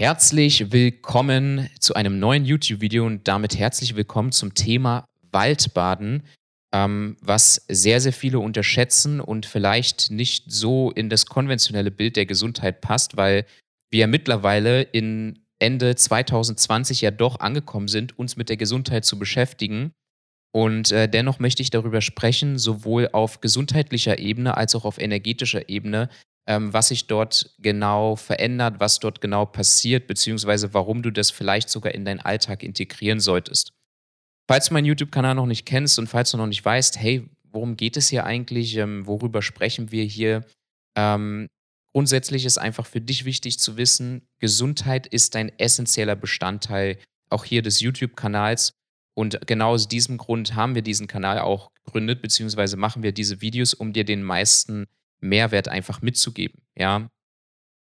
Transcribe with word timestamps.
Herzlich 0.00 0.72
willkommen 0.72 1.68
zu 1.78 1.92
einem 1.92 2.18
neuen 2.18 2.46
YouTube-Video 2.46 3.04
und 3.04 3.28
damit 3.28 3.58
herzlich 3.58 3.96
willkommen 3.96 4.32
zum 4.32 4.54
Thema 4.54 5.04
Waldbaden, 5.30 6.22
ähm, 6.72 7.18
was 7.20 7.66
sehr, 7.68 8.00
sehr 8.00 8.14
viele 8.14 8.38
unterschätzen 8.38 9.20
und 9.20 9.44
vielleicht 9.44 10.10
nicht 10.10 10.50
so 10.50 10.90
in 10.90 11.10
das 11.10 11.26
konventionelle 11.26 11.90
Bild 11.90 12.16
der 12.16 12.24
Gesundheit 12.24 12.80
passt, 12.80 13.18
weil 13.18 13.44
wir 13.90 14.06
mittlerweile 14.06 14.80
in 14.80 15.44
Ende 15.58 15.94
2020 15.94 17.02
ja 17.02 17.10
doch 17.10 17.38
angekommen 17.38 17.88
sind, 17.88 18.18
uns 18.18 18.38
mit 18.38 18.48
der 18.48 18.56
Gesundheit 18.56 19.04
zu 19.04 19.18
beschäftigen. 19.18 19.92
Und 20.50 20.92
äh, 20.92 21.10
dennoch 21.10 21.40
möchte 21.40 21.62
ich 21.62 21.68
darüber 21.68 22.00
sprechen, 22.00 22.58
sowohl 22.58 23.10
auf 23.12 23.42
gesundheitlicher 23.42 24.18
Ebene 24.18 24.56
als 24.56 24.74
auch 24.74 24.86
auf 24.86 24.96
energetischer 24.96 25.68
Ebene, 25.68 26.08
ähm, 26.50 26.72
was 26.72 26.88
sich 26.88 27.06
dort 27.06 27.54
genau 27.60 28.16
verändert, 28.16 28.80
was 28.80 28.98
dort 28.98 29.20
genau 29.20 29.46
passiert, 29.46 30.08
beziehungsweise 30.08 30.74
warum 30.74 31.00
du 31.00 31.12
das 31.12 31.30
vielleicht 31.30 31.70
sogar 31.70 31.94
in 31.94 32.04
deinen 32.04 32.18
Alltag 32.18 32.64
integrieren 32.64 33.20
solltest. 33.20 33.70
Falls 34.48 34.66
du 34.66 34.74
meinen 34.74 34.86
YouTube-Kanal 34.86 35.36
noch 35.36 35.46
nicht 35.46 35.64
kennst 35.64 36.00
und 36.00 36.08
falls 36.08 36.32
du 36.32 36.38
noch 36.38 36.48
nicht 36.48 36.64
weißt, 36.64 36.98
hey, 36.98 37.30
worum 37.52 37.76
geht 37.76 37.96
es 37.96 38.08
hier 38.08 38.24
eigentlich, 38.24 38.76
ähm, 38.76 39.06
worüber 39.06 39.42
sprechen 39.42 39.92
wir 39.92 40.02
hier, 40.02 40.44
ähm, 40.96 41.46
grundsätzlich 41.94 42.44
ist 42.44 42.58
einfach 42.58 42.84
für 42.84 43.00
dich 43.00 43.24
wichtig 43.24 43.60
zu 43.60 43.76
wissen, 43.76 44.26
Gesundheit 44.40 45.06
ist 45.06 45.36
ein 45.36 45.56
essentieller 45.56 46.16
Bestandteil 46.16 46.98
auch 47.30 47.44
hier 47.44 47.62
des 47.62 47.78
YouTube-Kanals. 47.78 48.72
Und 49.16 49.46
genau 49.46 49.70
aus 49.70 49.86
diesem 49.86 50.18
Grund 50.18 50.56
haben 50.56 50.74
wir 50.74 50.82
diesen 50.82 51.06
Kanal 51.06 51.38
auch 51.38 51.70
gegründet, 51.84 52.22
beziehungsweise 52.22 52.76
machen 52.76 53.04
wir 53.04 53.12
diese 53.12 53.40
Videos, 53.40 53.72
um 53.72 53.92
dir 53.92 54.04
den 54.04 54.24
meisten 54.24 54.86
Mehrwert 55.20 55.68
einfach 55.68 56.02
mitzugeben. 56.02 56.62
Ja. 56.76 57.08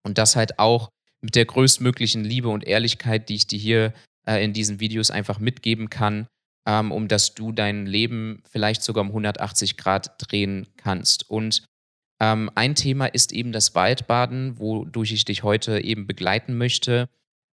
Und 0.03 0.17
das 0.17 0.35
halt 0.35 0.59
auch 0.59 0.89
mit 1.21 1.35
der 1.35 1.45
größtmöglichen 1.45 2.23
Liebe 2.23 2.49
und 2.49 2.65
Ehrlichkeit, 2.65 3.29
die 3.29 3.35
ich 3.35 3.47
dir 3.47 3.59
hier 3.59 3.93
äh, 4.27 4.43
in 4.43 4.53
diesen 4.53 4.79
Videos 4.79 5.11
einfach 5.11 5.39
mitgeben 5.39 5.89
kann, 5.89 6.27
ähm, 6.67 6.91
um 6.91 7.07
dass 7.07 7.33
du 7.33 7.51
dein 7.51 7.85
Leben 7.85 8.43
vielleicht 8.49 8.83
sogar 8.83 9.03
um 9.03 9.09
180 9.09 9.77
Grad 9.77 10.15
drehen 10.19 10.67
kannst. 10.77 11.29
Und 11.29 11.63
ähm, 12.21 12.49
ein 12.55 12.75
Thema 12.75 13.07
ist 13.07 13.33
eben 13.33 13.51
das 13.51 13.75
Waldbaden, 13.75 14.59
wodurch 14.59 15.11
ich 15.11 15.25
dich 15.25 15.43
heute 15.43 15.79
eben 15.81 16.07
begleiten 16.07 16.57
möchte, 16.57 17.09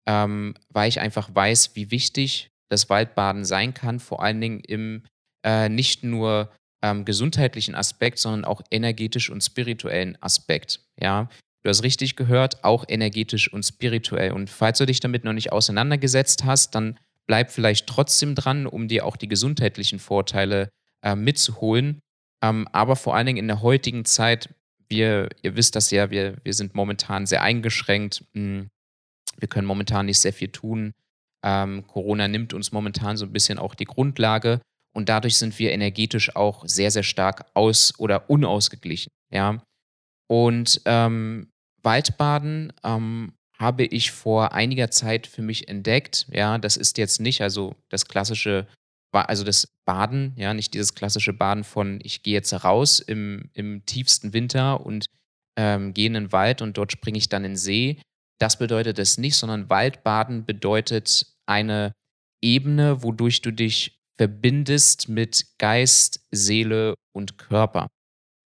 ähm, 0.06 0.56
weil 0.70 0.90
ich 0.90 1.00
einfach 1.00 1.34
weiß, 1.34 1.76
wie 1.76 1.92
wichtig 1.92 2.52
das 2.70 2.90
Waldbaden 2.90 3.44
sein 3.44 3.74
kann, 3.74 4.00
vor 4.00 4.24
allen 4.24 4.40
Dingen 4.40 4.60
im 4.62 5.04
äh, 5.44 5.70
nicht 5.70 6.04
nur 6.04 6.52
ähm, 6.82 7.06
gesundheitlichen 7.06 7.76
Aspekt, 7.76 8.20
sondern 8.20 8.46
auch 8.46 8.62
energetisch 8.72 9.30
und 9.30 9.44
spirituellen 9.44 10.18
Aspekt. 10.22 10.82
Ja, 11.00 11.30
du 11.64 11.70
hast 11.70 11.84
richtig 11.84 12.16
gehört, 12.16 12.64
auch 12.64 12.86
energetisch 12.88 13.52
und 13.52 13.64
spirituell. 13.64 14.32
Und 14.32 14.50
falls 14.50 14.80
du 14.80 14.86
dich 14.86 15.00
damit 15.00 15.24
noch 15.24 15.34
nicht 15.34 15.52
auseinandergesetzt 15.52 16.44
hast, 16.46 16.76
dann 16.76 16.98
bleib 17.28 17.52
vielleicht 17.52 17.88
trotzdem 17.88 18.36
dran, 18.36 18.66
um 18.66 18.88
dir 18.88 19.06
auch 19.06 19.16
die 19.16 19.28
gesundheitlichen 19.28 20.00
Vorteile 20.00 20.70
äh, 21.04 21.16
mitzuholen. 21.16 22.00
Ähm, 22.44 22.68
aber 22.72 22.96
vor 22.96 23.16
allen 23.16 23.28
Dingen 23.28 23.40
in 23.40 23.48
der 23.48 23.62
heutigen 23.62 24.06
Zeit, 24.06 24.50
wir, 24.90 25.30
ihr 25.42 25.56
wisst 25.56 25.76
das 25.76 25.92
ja, 25.92 26.10
wir, 26.10 26.38
wir 26.44 26.54
sind 26.54 26.76
momentan 26.76 27.26
sehr 27.26 27.44
eingeschränkt. 27.44 28.26
Hm, 28.34 28.70
wir 29.38 29.48
können 29.48 29.68
momentan 29.68 30.08
nicht 30.08 30.20
sehr 30.20 30.34
viel 30.34 30.50
tun. 30.50 30.94
Ähm, 31.44 31.88
Corona 31.88 32.28
nimmt 32.28 32.54
uns 32.54 32.72
momentan 32.72 33.18
so 33.18 33.26
ein 33.26 33.34
bisschen 33.34 33.58
auch 33.58 33.76
die 33.76 33.86
Grundlage 33.86 34.62
und 34.94 35.10
dadurch 35.10 35.38
sind 35.38 35.58
wir 35.60 35.72
energetisch 35.72 36.36
auch 36.36 36.64
sehr, 36.68 36.92
sehr 36.92 37.04
stark 37.04 37.46
aus- 37.54 37.94
oder 37.98 38.30
unausgeglichen. 38.30 39.12
Ja. 39.32 39.64
Und 40.28 40.82
ähm, 40.86 41.50
Waldbaden 41.82 42.74
ähm, 42.84 43.34
habe 43.58 43.86
ich 43.86 44.12
vor 44.12 44.54
einiger 44.54 44.90
Zeit 44.92 45.28
für 45.28 45.42
mich 45.42 45.68
entdeckt. 45.68 46.28
Ja, 46.32 46.58
das 46.58 46.78
ist 46.78 46.98
jetzt 46.98 47.22
nicht 47.22 47.42
also 47.42 47.76
das 47.90 48.08
klassische, 48.08 48.68
also 49.14 49.44
das 49.44 49.68
Baden, 49.86 50.34
ja, 50.36 50.54
nicht 50.54 50.74
dieses 50.74 50.96
klassische 50.96 51.34
Baden 51.34 51.64
von 51.64 52.00
ich 52.04 52.24
gehe 52.24 52.34
jetzt 52.34 52.54
raus 52.64 53.00
im, 53.00 53.50
im 53.54 53.86
tiefsten 53.86 54.34
Winter 54.34 54.86
und 54.86 55.06
ähm, 55.58 55.94
gehe 55.94 56.08
in 56.08 56.14
den 56.14 56.32
Wald 56.32 56.62
und 56.62 56.78
dort 56.78 56.92
springe 56.92 57.18
ich 57.18 57.30
dann 57.30 57.44
in 57.44 57.52
den 57.52 57.58
See. 57.58 58.02
Das 58.40 58.58
bedeutet 58.58 58.98
es 59.00 59.18
nicht, 59.18 59.36
sondern 59.36 59.70
Waldbaden 59.70 60.46
bedeutet 60.46 61.28
eine 61.46 61.94
Ebene, 62.42 63.04
wodurch 63.04 63.42
du 63.42 63.52
dich 63.52 64.01
verbindest 64.22 65.10
mit 65.10 65.48
Geist, 65.58 66.24
Seele 66.30 66.94
und 67.12 67.40
Körper. 67.40 67.88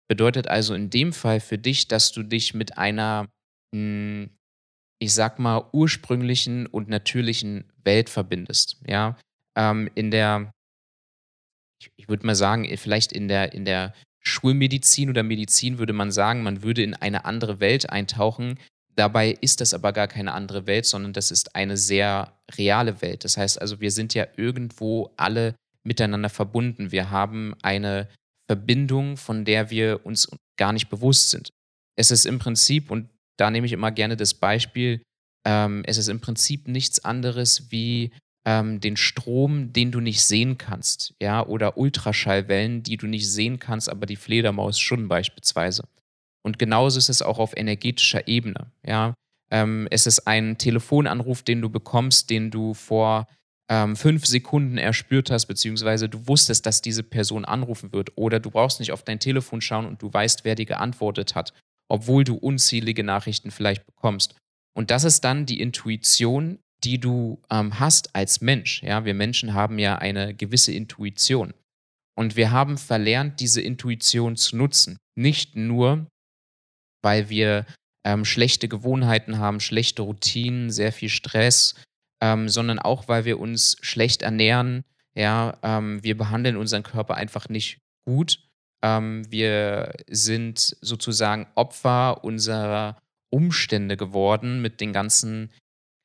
Bedeutet 0.08 0.48
also 0.48 0.74
in 0.74 0.90
dem 0.90 1.12
Fall 1.12 1.38
für 1.38 1.58
dich, 1.58 1.86
dass 1.86 2.10
du 2.10 2.24
dich 2.24 2.54
mit 2.54 2.76
einer, 2.76 3.28
hm, 3.72 4.30
ich 4.98 5.14
sag 5.14 5.38
mal, 5.38 5.70
ursprünglichen 5.72 6.66
und 6.66 6.88
natürlichen 6.88 7.72
Welt 7.84 8.10
verbindest. 8.10 8.82
Ja, 8.84 9.16
ähm, 9.54 9.88
in 9.94 10.10
der, 10.10 10.50
ich, 11.96 12.08
würde 12.08 12.26
mal 12.26 12.34
sagen, 12.34 12.66
vielleicht 12.76 13.12
in 13.12 13.28
der, 13.28 13.52
in 13.52 13.64
der 13.64 13.94
Schulmedizin 14.18 15.08
oder 15.08 15.22
Medizin 15.22 15.78
würde 15.78 15.92
man 15.92 16.10
sagen, 16.10 16.42
man 16.42 16.64
würde 16.64 16.82
in 16.82 16.94
eine 16.94 17.24
andere 17.24 17.60
Welt 17.60 17.90
eintauchen. 17.90 18.58
Dabei 18.96 19.30
ist 19.40 19.60
das 19.60 19.74
aber 19.74 19.92
gar 19.92 20.08
keine 20.08 20.32
andere 20.32 20.66
Welt, 20.66 20.86
sondern 20.86 21.12
das 21.12 21.30
ist 21.30 21.54
eine 21.54 21.76
sehr 21.76 22.32
reale 22.56 23.00
Welt. 23.02 23.24
Das 23.24 23.36
heißt 23.36 23.60
also, 23.60 23.80
wir 23.80 23.90
sind 23.90 24.14
ja 24.14 24.26
irgendwo 24.36 25.12
alle 25.16 25.54
miteinander 25.84 26.28
verbunden. 26.28 26.92
Wir 26.92 27.10
haben 27.10 27.54
eine 27.62 28.08
Verbindung, 28.48 29.16
von 29.16 29.44
der 29.44 29.70
wir 29.70 30.04
uns 30.04 30.28
gar 30.58 30.72
nicht 30.72 30.88
bewusst 30.88 31.30
sind. 31.30 31.50
Es 31.96 32.10
ist 32.10 32.26
im 32.26 32.38
Prinzip, 32.38 32.90
und 32.90 33.08
da 33.38 33.50
nehme 33.50 33.66
ich 33.66 33.72
immer 33.72 33.90
gerne 33.90 34.16
das 34.16 34.34
Beispiel, 34.34 35.02
ähm, 35.46 35.82
es 35.86 35.96
ist 35.96 36.08
im 36.08 36.20
Prinzip 36.20 36.68
nichts 36.68 37.04
anderes 37.04 37.70
wie 37.70 38.10
ähm, 38.44 38.80
den 38.80 38.96
Strom, 38.96 39.72
den 39.72 39.92
du 39.92 40.00
nicht 40.00 40.22
sehen 40.22 40.58
kannst, 40.58 41.14
ja, 41.20 41.46
oder 41.46 41.78
Ultraschallwellen, 41.78 42.82
die 42.82 42.96
du 42.96 43.06
nicht 43.06 43.30
sehen 43.30 43.58
kannst, 43.58 43.88
aber 43.88 44.06
die 44.06 44.16
Fledermaus 44.16 44.78
schon 44.78 45.08
beispielsweise. 45.08 45.84
Und 46.42 46.58
genauso 46.58 46.98
ist 46.98 47.08
es 47.08 47.22
auch 47.22 47.38
auf 47.38 47.56
energetischer 47.56 48.26
Ebene, 48.26 48.72
ja. 48.86 49.14
Ähm, 49.52 49.88
es 49.90 50.06
ist 50.06 50.26
ein 50.26 50.58
Telefonanruf, 50.58 51.42
den 51.42 51.60
du 51.60 51.68
bekommst, 51.68 52.30
den 52.30 52.50
du 52.52 52.72
vor 52.72 53.26
ähm, 53.68 53.96
fünf 53.96 54.26
Sekunden 54.26 54.78
erspürt 54.78 55.30
hast, 55.30 55.46
beziehungsweise 55.46 56.08
du 56.08 56.26
wusstest, 56.26 56.66
dass 56.66 56.82
diese 56.82 57.02
Person 57.02 57.44
anrufen 57.44 57.92
wird. 57.92 58.12
Oder 58.16 58.40
du 58.40 58.50
brauchst 58.50 58.80
nicht 58.80 58.92
auf 58.92 59.02
dein 59.02 59.20
Telefon 59.20 59.60
schauen 59.60 59.86
und 59.86 60.02
du 60.02 60.12
weißt, 60.12 60.44
wer 60.44 60.54
dir 60.54 60.66
geantwortet 60.66 61.34
hat, 61.34 61.52
obwohl 61.88 62.24
du 62.24 62.36
unzählige 62.36 63.04
Nachrichten 63.04 63.50
vielleicht 63.50 63.86
bekommst. 63.86 64.36
Und 64.76 64.90
das 64.90 65.04
ist 65.04 65.24
dann 65.24 65.46
die 65.46 65.60
Intuition, 65.60 66.58
die 66.84 66.98
du 66.98 67.40
ähm, 67.50 67.78
hast 67.78 68.14
als 68.14 68.40
Mensch. 68.40 68.82
Ja, 68.82 69.04
wir 69.04 69.14
Menschen 69.14 69.54
haben 69.54 69.78
ja 69.78 69.96
eine 69.96 70.34
gewisse 70.34 70.72
Intuition. 70.72 71.52
Und 72.16 72.36
wir 72.36 72.50
haben 72.50 72.78
verlernt, 72.78 73.40
diese 73.40 73.60
Intuition 73.60 74.36
zu 74.36 74.56
nutzen. 74.56 74.96
Nicht 75.16 75.56
nur, 75.56 76.06
weil 77.02 77.28
wir 77.28 77.66
ähm, 78.04 78.24
schlechte 78.24 78.68
Gewohnheiten 78.68 79.38
haben, 79.38 79.60
schlechte 79.60 80.02
Routinen, 80.02 80.70
sehr 80.70 80.92
viel 80.92 81.08
Stress, 81.08 81.74
ähm, 82.22 82.48
sondern 82.48 82.78
auch, 82.78 83.08
weil 83.08 83.24
wir 83.24 83.38
uns 83.38 83.76
schlecht 83.80 84.22
ernähren. 84.22 84.84
Ja, 85.14 85.58
ähm, 85.62 86.02
wir 86.02 86.16
behandeln 86.16 86.56
unseren 86.56 86.82
Körper 86.82 87.14
einfach 87.14 87.48
nicht 87.48 87.78
gut. 88.06 88.38
Ähm, 88.82 89.30
wir 89.30 89.92
sind 90.08 90.76
sozusagen 90.80 91.46
Opfer 91.54 92.24
unserer 92.24 92.96
Umstände 93.30 93.96
geworden 93.96 94.62
mit 94.62 94.80
den 94.80 94.92
ganzen 94.92 95.50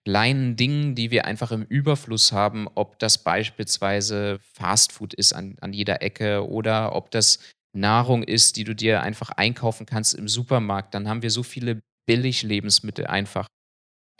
kleinen 0.06 0.56
Dingen, 0.56 0.94
die 0.94 1.10
wir 1.10 1.26
einfach 1.26 1.52
im 1.52 1.64
Überfluss 1.64 2.32
haben, 2.32 2.68
ob 2.76 3.00
das 3.00 3.24
beispielsweise 3.24 4.40
Fastfood 4.54 5.14
ist 5.16 5.34
an, 5.34 5.58
an 5.62 5.74
jeder 5.74 6.04
Ecke 6.04 6.48
oder 6.48 6.96
ob 6.96 7.10
das 7.10 7.40
Nahrung 7.76 8.24
ist, 8.24 8.58
die 8.58 8.64
du 8.64 8.76
dir 8.76 9.02
einfach 9.02 9.30
einkaufen 9.30 9.86
kannst 9.86 10.14
im 10.16 10.28
Supermarkt. 10.28 10.94
Dann 10.94 11.08
haben 11.08 11.22
wir 11.22 11.32
so 11.32 11.44
viele 11.44 11.82
Billig-Lebensmittel 12.08 13.08
einfach 13.08 13.48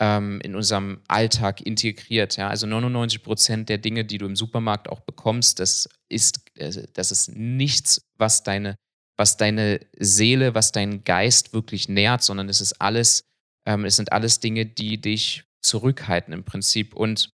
ähm, 0.00 0.40
in 0.42 0.54
unserem 0.54 1.00
Alltag 1.08 1.60
integriert. 1.60 2.36
Ja? 2.36 2.48
Also 2.48 2.66
99 2.66 3.22
Prozent 3.22 3.68
der 3.68 3.78
Dinge, 3.78 4.04
die 4.04 4.18
du 4.18 4.26
im 4.26 4.36
Supermarkt 4.36 4.88
auch 4.88 5.00
bekommst, 5.00 5.60
das 5.60 5.88
ist, 6.08 6.40
äh, 6.56 6.86
das 6.92 7.10
ist 7.10 7.30
nichts, 7.34 8.02
was 8.18 8.42
deine, 8.42 8.76
was 9.16 9.36
deine 9.36 9.80
Seele, 9.98 10.54
was 10.54 10.72
deinen 10.72 11.04
Geist 11.04 11.52
wirklich 11.52 11.88
nährt, 11.88 12.22
sondern 12.22 12.48
es 12.48 12.60
ist 12.60 12.74
alles, 12.80 13.22
ähm, 13.66 13.84
es 13.84 13.96
sind 13.96 14.12
alles 14.12 14.40
Dinge, 14.40 14.66
die 14.66 15.00
dich 15.00 15.44
zurückhalten 15.62 16.32
im 16.32 16.44
Prinzip. 16.44 16.94
Und 16.94 17.30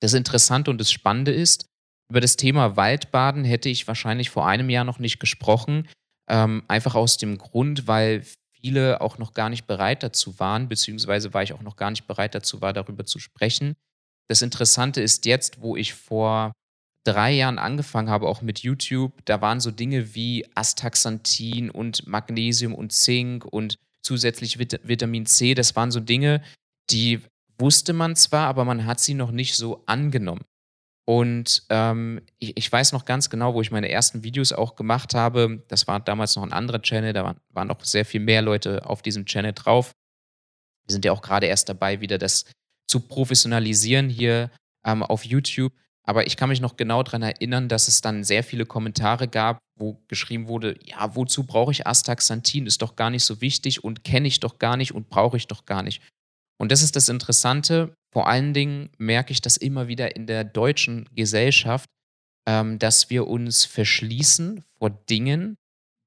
das 0.00 0.14
Interessante 0.14 0.70
und 0.70 0.78
das 0.78 0.92
Spannende 0.92 1.32
ist, 1.32 1.66
über 2.12 2.20
das 2.20 2.36
Thema 2.36 2.76
Waldbaden 2.76 3.42
hätte 3.42 3.70
ich 3.70 3.88
wahrscheinlich 3.88 4.28
vor 4.28 4.46
einem 4.46 4.68
Jahr 4.68 4.84
noch 4.84 4.98
nicht 4.98 5.18
gesprochen. 5.18 5.88
Ähm, 6.28 6.62
einfach 6.68 6.94
aus 6.94 7.16
dem 7.16 7.38
Grund, 7.38 7.86
weil 7.86 8.26
viele 8.52 9.00
auch 9.00 9.16
noch 9.16 9.32
gar 9.32 9.48
nicht 9.48 9.66
bereit 9.66 10.02
dazu 10.02 10.38
waren, 10.38 10.68
beziehungsweise 10.68 11.32
war 11.32 11.42
ich 11.42 11.54
auch 11.54 11.62
noch 11.62 11.76
gar 11.76 11.90
nicht 11.90 12.06
bereit 12.06 12.34
dazu 12.34 12.60
war, 12.60 12.74
darüber 12.74 13.06
zu 13.06 13.18
sprechen. 13.18 13.76
Das 14.28 14.42
Interessante 14.42 15.00
ist 15.00 15.24
jetzt, 15.24 15.62
wo 15.62 15.74
ich 15.74 15.94
vor 15.94 16.52
drei 17.04 17.32
Jahren 17.32 17.58
angefangen 17.58 18.10
habe, 18.10 18.28
auch 18.28 18.42
mit 18.42 18.58
YouTube, 18.58 19.14
da 19.24 19.40
waren 19.40 19.60
so 19.60 19.70
Dinge 19.70 20.14
wie 20.14 20.46
Astaxanthin 20.54 21.70
und 21.70 22.06
Magnesium 22.06 22.74
und 22.74 22.92
Zink 22.92 23.46
und 23.46 23.76
zusätzlich 24.02 24.58
Vit 24.58 24.80
Vitamin 24.84 25.24
C. 25.24 25.54
Das 25.54 25.76
waren 25.76 25.90
so 25.90 26.00
Dinge, 26.00 26.42
die 26.90 27.22
wusste 27.56 27.94
man 27.94 28.16
zwar, 28.16 28.48
aber 28.48 28.66
man 28.66 28.84
hat 28.84 29.00
sie 29.00 29.14
noch 29.14 29.30
nicht 29.30 29.54
so 29.54 29.82
angenommen. 29.86 30.44
Und 31.04 31.64
ähm, 31.68 32.20
ich, 32.38 32.56
ich, 32.56 32.70
weiß 32.70 32.92
noch 32.92 33.04
ganz 33.04 33.28
genau, 33.28 33.54
wo 33.54 33.60
ich 33.60 33.72
meine 33.72 33.90
ersten 33.90 34.22
Videos 34.22 34.52
auch 34.52 34.76
gemacht 34.76 35.14
habe. 35.14 35.64
Das 35.68 35.88
war 35.88 35.98
damals 35.98 36.36
noch 36.36 36.44
ein 36.44 36.52
anderer 36.52 36.80
Channel, 36.80 37.12
da 37.12 37.24
waren, 37.24 37.40
waren 37.50 37.68
noch 37.68 37.84
sehr 37.84 38.04
viel 38.04 38.20
mehr 38.20 38.40
Leute 38.40 38.86
auf 38.86 39.02
diesem 39.02 39.26
Channel 39.26 39.52
drauf. 39.52 39.92
Wir 40.86 40.92
sind 40.92 41.04
ja 41.04 41.12
auch 41.12 41.22
gerade 41.22 41.46
erst 41.46 41.68
dabei, 41.68 42.00
wieder 42.00 42.18
das 42.18 42.44
zu 42.86 43.00
professionalisieren 43.00 44.08
hier 44.08 44.50
ähm, 44.84 45.02
auf 45.02 45.24
YouTube. 45.24 45.72
Aber 46.04 46.26
ich 46.26 46.36
kann 46.36 46.48
mich 46.48 46.60
noch 46.60 46.76
genau 46.76 47.02
daran 47.02 47.22
erinnern, 47.22 47.68
dass 47.68 47.88
es 47.88 48.00
dann 48.00 48.24
sehr 48.24 48.42
viele 48.42 48.66
Kommentare 48.66 49.28
gab, 49.28 49.58
wo 49.78 50.02
geschrieben 50.08 50.48
wurde, 50.48 50.76
ja, 50.84 51.14
wozu 51.14 51.44
brauche 51.44 51.70
ich 51.70 51.86
Astaxanthin? 51.86 52.66
Ist 52.66 52.82
doch 52.82 52.96
gar 52.96 53.10
nicht 53.10 53.24
so 53.24 53.40
wichtig 53.40 53.84
und 53.84 54.02
kenne 54.04 54.28
ich 54.28 54.40
doch 54.40 54.58
gar 54.58 54.76
nicht 54.76 54.92
und 54.92 55.08
brauche 55.08 55.36
ich 55.36 55.46
doch 55.46 55.64
gar 55.64 55.82
nicht. 55.82 56.02
Und 56.58 56.72
das 56.72 56.82
ist 56.82 56.96
das 56.96 57.08
Interessante. 57.08 57.94
Vor 58.12 58.28
allen 58.28 58.52
Dingen 58.52 58.90
merke 58.98 59.32
ich 59.32 59.40
das 59.40 59.56
immer 59.56 59.88
wieder 59.88 60.14
in 60.14 60.26
der 60.26 60.44
deutschen 60.44 61.08
Gesellschaft, 61.14 61.88
ähm, 62.46 62.78
dass 62.78 63.08
wir 63.08 63.26
uns 63.26 63.64
verschließen 63.64 64.64
vor 64.78 64.90
Dingen, 64.90 65.56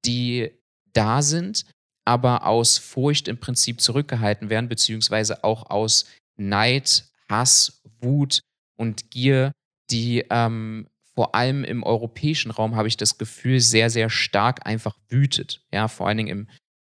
die 0.05 0.51
da 0.93 1.21
sind, 1.21 1.65
aber 2.05 2.45
aus 2.45 2.77
Furcht 2.77 3.27
im 3.27 3.39
Prinzip 3.39 3.81
zurückgehalten 3.81 4.49
werden, 4.49 4.69
beziehungsweise 4.69 5.43
auch 5.43 5.69
aus 5.69 6.05
Neid, 6.37 7.05
Hass, 7.27 7.81
Wut 8.01 8.41
und 8.77 9.09
Gier, 9.09 9.51
die 9.89 10.25
ähm, 10.29 10.87
vor 11.15 11.33
allem 11.33 11.63
im 11.63 11.81
europäischen 11.81 12.51
Raum, 12.51 12.75
habe 12.75 12.87
ich 12.87 12.97
das 12.97 13.17
Gefühl, 13.17 13.59
sehr, 13.59 13.89
sehr 13.89 14.09
stark 14.09 14.67
einfach 14.67 14.97
wütet. 15.09 15.65
Ja, 15.71 15.87
vor 15.87 16.07
allen 16.07 16.17
Dingen 16.17 16.47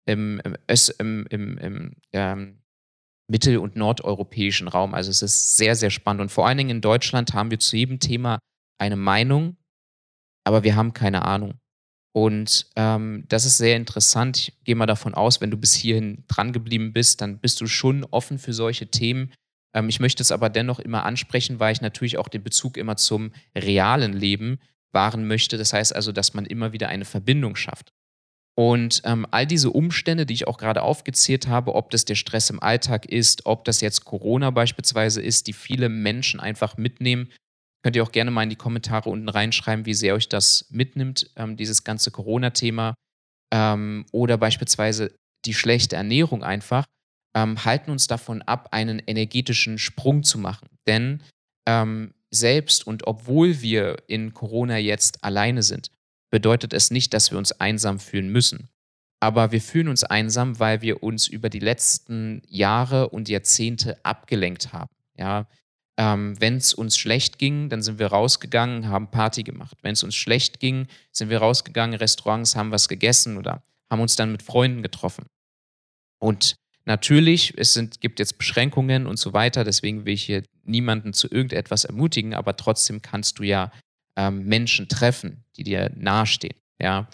im, 0.06 0.42
im, 0.42 0.42
im, 0.98 1.28
im, 1.30 1.58
im 1.58 1.96
ähm, 2.14 2.63
mittel- 3.34 3.58
und 3.58 3.76
nordeuropäischen 3.76 4.68
Raum. 4.68 4.94
Also 4.94 5.10
es 5.10 5.24
ist 5.24 5.58
sehr, 5.58 5.76
sehr 5.76 5.90
spannend. 5.90 6.22
Und 6.22 6.30
vor 6.30 6.46
allen 6.46 6.60
Dingen 6.60 6.70
in 6.70 6.82
Deutschland 6.82 7.34
haben 7.34 7.50
wir 7.50 7.58
zu 7.58 7.76
jedem 7.76 8.00
Thema 8.00 8.38
eine 8.80 8.96
Meinung, 8.96 9.58
aber 10.44 10.64
wir 10.64 10.76
haben 10.76 10.94
keine 10.94 11.26
Ahnung. 11.26 11.56
Und 12.16 12.68
ähm, 12.76 13.26
das 13.30 13.46
ist 13.46 13.58
sehr 13.58 13.76
interessant. 13.76 14.38
Ich 14.38 14.64
gehe 14.66 14.76
mal 14.76 14.86
davon 14.86 15.16
aus, 15.16 15.42
wenn 15.42 15.50
du 15.50 15.58
bis 15.58 15.74
hierhin 15.74 16.26
dran 16.28 16.54
geblieben 16.54 16.94
bist, 16.94 17.22
dann 17.22 17.40
bist 17.40 17.60
du 17.60 17.66
schon 17.66 18.04
offen 18.04 18.38
für 18.38 18.54
solche 18.54 18.86
Themen. 18.86 19.34
Ähm, 19.74 19.90
ich 19.90 20.00
möchte 20.00 20.22
es 20.22 20.32
aber 20.32 20.50
dennoch 20.50 20.80
immer 20.80 21.04
ansprechen, 21.04 21.60
weil 21.60 21.74
ich 21.74 21.82
natürlich 21.82 22.20
auch 22.20 22.28
den 22.28 22.44
Bezug 22.44 22.78
immer 22.78 22.98
zum 22.98 23.32
realen 23.58 24.14
Leben 24.14 24.60
wahren 24.92 25.26
möchte. 25.28 25.58
Das 25.58 25.74
heißt 25.74 25.96
also, 25.96 26.12
dass 26.12 26.36
man 26.36 26.46
immer 26.46 26.72
wieder 26.72 26.88
eine 26.88 27.06
Verbindung 27.06 27.56
schafft. 27.56 27.90
Und 28.56 29.02
ähm, 29.06 29.26
all 29.32 29.48
diese 29.48 29.72
Umstände, 29.72 30.26
die 30.26 30.36
ich 30.36 30.48
auch 30.48 30.58
gerade 30.58 30.84
aufgezählt 30.84 31.48
habe, 31.48 31.74
ob 31.74 31.90
das 31.90 32.06
der 32.06 32.16
Stress 32.16 32.52
im 32.52 32.62
Alltag 32.62 33.06
ist, 33.06 33.46
ob 33.46 33.66
das 33.66 33.82
jetzt 33.82 34.06
Corona 34.06 34.52
beispielsweise 34.52 35.22
ist, 35.22 35.48
die 35.48 35.54
viele 35.54 35.90
Menschen 35.90 36.40
einfach 36.40 36.78
mitnehmen, 36.78 37.32
könnt 37.84 37.96
ihr 37.96 38.04
auch 38.04 38.12
gerne 38.12 38.32
mal 38.32 38.44
in 38.44 38.50
die 38.50 38.56
Kommentare 38.56 39.10
unten 39.10 39.28
reinschreiben, 39.28 39.86
wie 39.86 39.96
sehr 39.96 40.14
euch 40.14 40.30
das 40.30 40.68
mitnimmt, 40.70 41.32
ähm, 41.36 41.58
dieses 41.58 41.84
ganze 41.84 42.12
Corona-Thema. 42.12 42.94
Ähm, 43.52 44.06
oder 44.12 44.38
beispielsweise 44.38 45.16
die 45.46 45.54
schlechte 45.54 45.96
Ernährung 45.96 46.44
einfach, 46.44 46.86
ähm, 47.36 47.66
halten 47.66 47.92
uns 47.92 48.08
davon 48.08 48.42
ab, 48.44 48.70
einen 48.72 49.00
energetischen 49.00 49.80
Sprung 49.80 50.24
zu 50.24 50.38
machen. 50.38 50.68
Denn 50.88 51.22
ähm, 51.68 52.14
selbst 52.32 52.86
und 52.86 53.08
obwohl 53.08 53.62
wir 53.62 53.98
in 54.08 54.34
Corona 54.34 54.78
jetzt 54.78 55.24
alleine 55.24 55.64
sind, 55.64 55.90
bedeutet 56.34 56.74
es 56.74 56.90
nicht, 56.90 57.14
dass 57.14 57.30
wir 57.30 57.38
uns 57.38 57.52
einsam 57.52 58.00
fühlen 58.00 58.28
müssen. 58.28 58.68
Aber 59.20 59.52
wir 59.52 59.62
fühlen 59.62 59.88
uns 59.88 60.04
einsam, 60.04 60.58
weil 60.58 60.82
wir 60.82 61.04
uns 61.04 61.28
über 61.28 61.48
die 61.48 61.60
letzten 61.60 62.42
Jahre 62.48 63.10
und 63.10 63.30
Jahrzehnte 63.30 64.04
abgelenkt 64.04 64.74
haben. 64.74 64.90
Ja, 65.16 65.48
ähm, 65.96 66.34
wenn 66.42 66.58
es 66.58 66.74
uns 66.74 66.98
schlecht 66.98 67.38
ging, 67.38 67.70
dann 67.70 67.84
sind 67.84 68.00
wir 68.00 68.08
rausgegangen, 68.08 68.90
haben 68.90 69.12
Party 69.12 69.44
gemacht. 69.44 69.78
Wenn 69.84 69.94
es 69.94 70.02
uns 70.02 70.16
schlecht 70.16 70.60
ging, 70.60 70.88
sind 71.12 71.30
wir 71.30 71.38
rausgegangen, 71.38 72.00
Restaurants, 72.00 72.56
haben 72.56 72.72
was 72.72 72.88
gegessen 72.88 73.38
oder 73.38 73.62
haben 73.92 74.02
uns 74.02 74.16
dann 74.16 74.32
mit 74.32 74.42
Freunden 74.42 74.82
getroffen. 74.82 75.28
Und 76.18 76.56
natürlich, 76.86 77.54
es 77.60 77.74
sind, 77.74 78.02
gibt 78.02 78.18
jetzt 78.18 78.40
Beschränkungen 78.40 79.06
und 79.06 79.18
so 79.20 79.34
weiter, 79.34 79.64
deswegen 79.64 80.08
will 80.08 80.16
ich 80.16 80.24
hier 80.24 80.42
niemanden 80.64 81.14
zu 81.14 81.28
irgendetwas 81.28 81.86
ermutigen, 81.86 82.34
aber 82.34 82.58
trotzdem 82.58 83.04
kannst 83.04 83.38
du 83.38 83.44
ja 83.44 83.72
ähm, 84.18 84.46
Menschen 84.46 84.88
treffen, 84.88 85.44
die 85.56 85.64
dir 85.64 85.92
nahestehen. 85.96 86.56
Ja. 86.80 87.08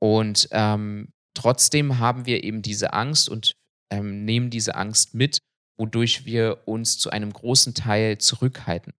Und 0.00 0.48
ähm, 0.52 1.12
trotzdem 1.34 1.98
haben 1.98 2.26
wir 2.26 2.44
eben 2.44 2.62
diese 2.62 2.92
Angst 2.92 3.28
und 3.28 3.54
ähm, 3.90 4.24
nehmen 4.24 4.50
diese 4.50 4.74
Angst 4.74 5.14
mit, 5.14 5.38
wodurch 5.78 6.24
wir 6.24 6.62
uns 6.66 6.98
zu 6.98 7.10
einem 7.10 7.32
großen 7.32 7.74
Teil 7.74 8.18
zurückhalten. 8.18 8.92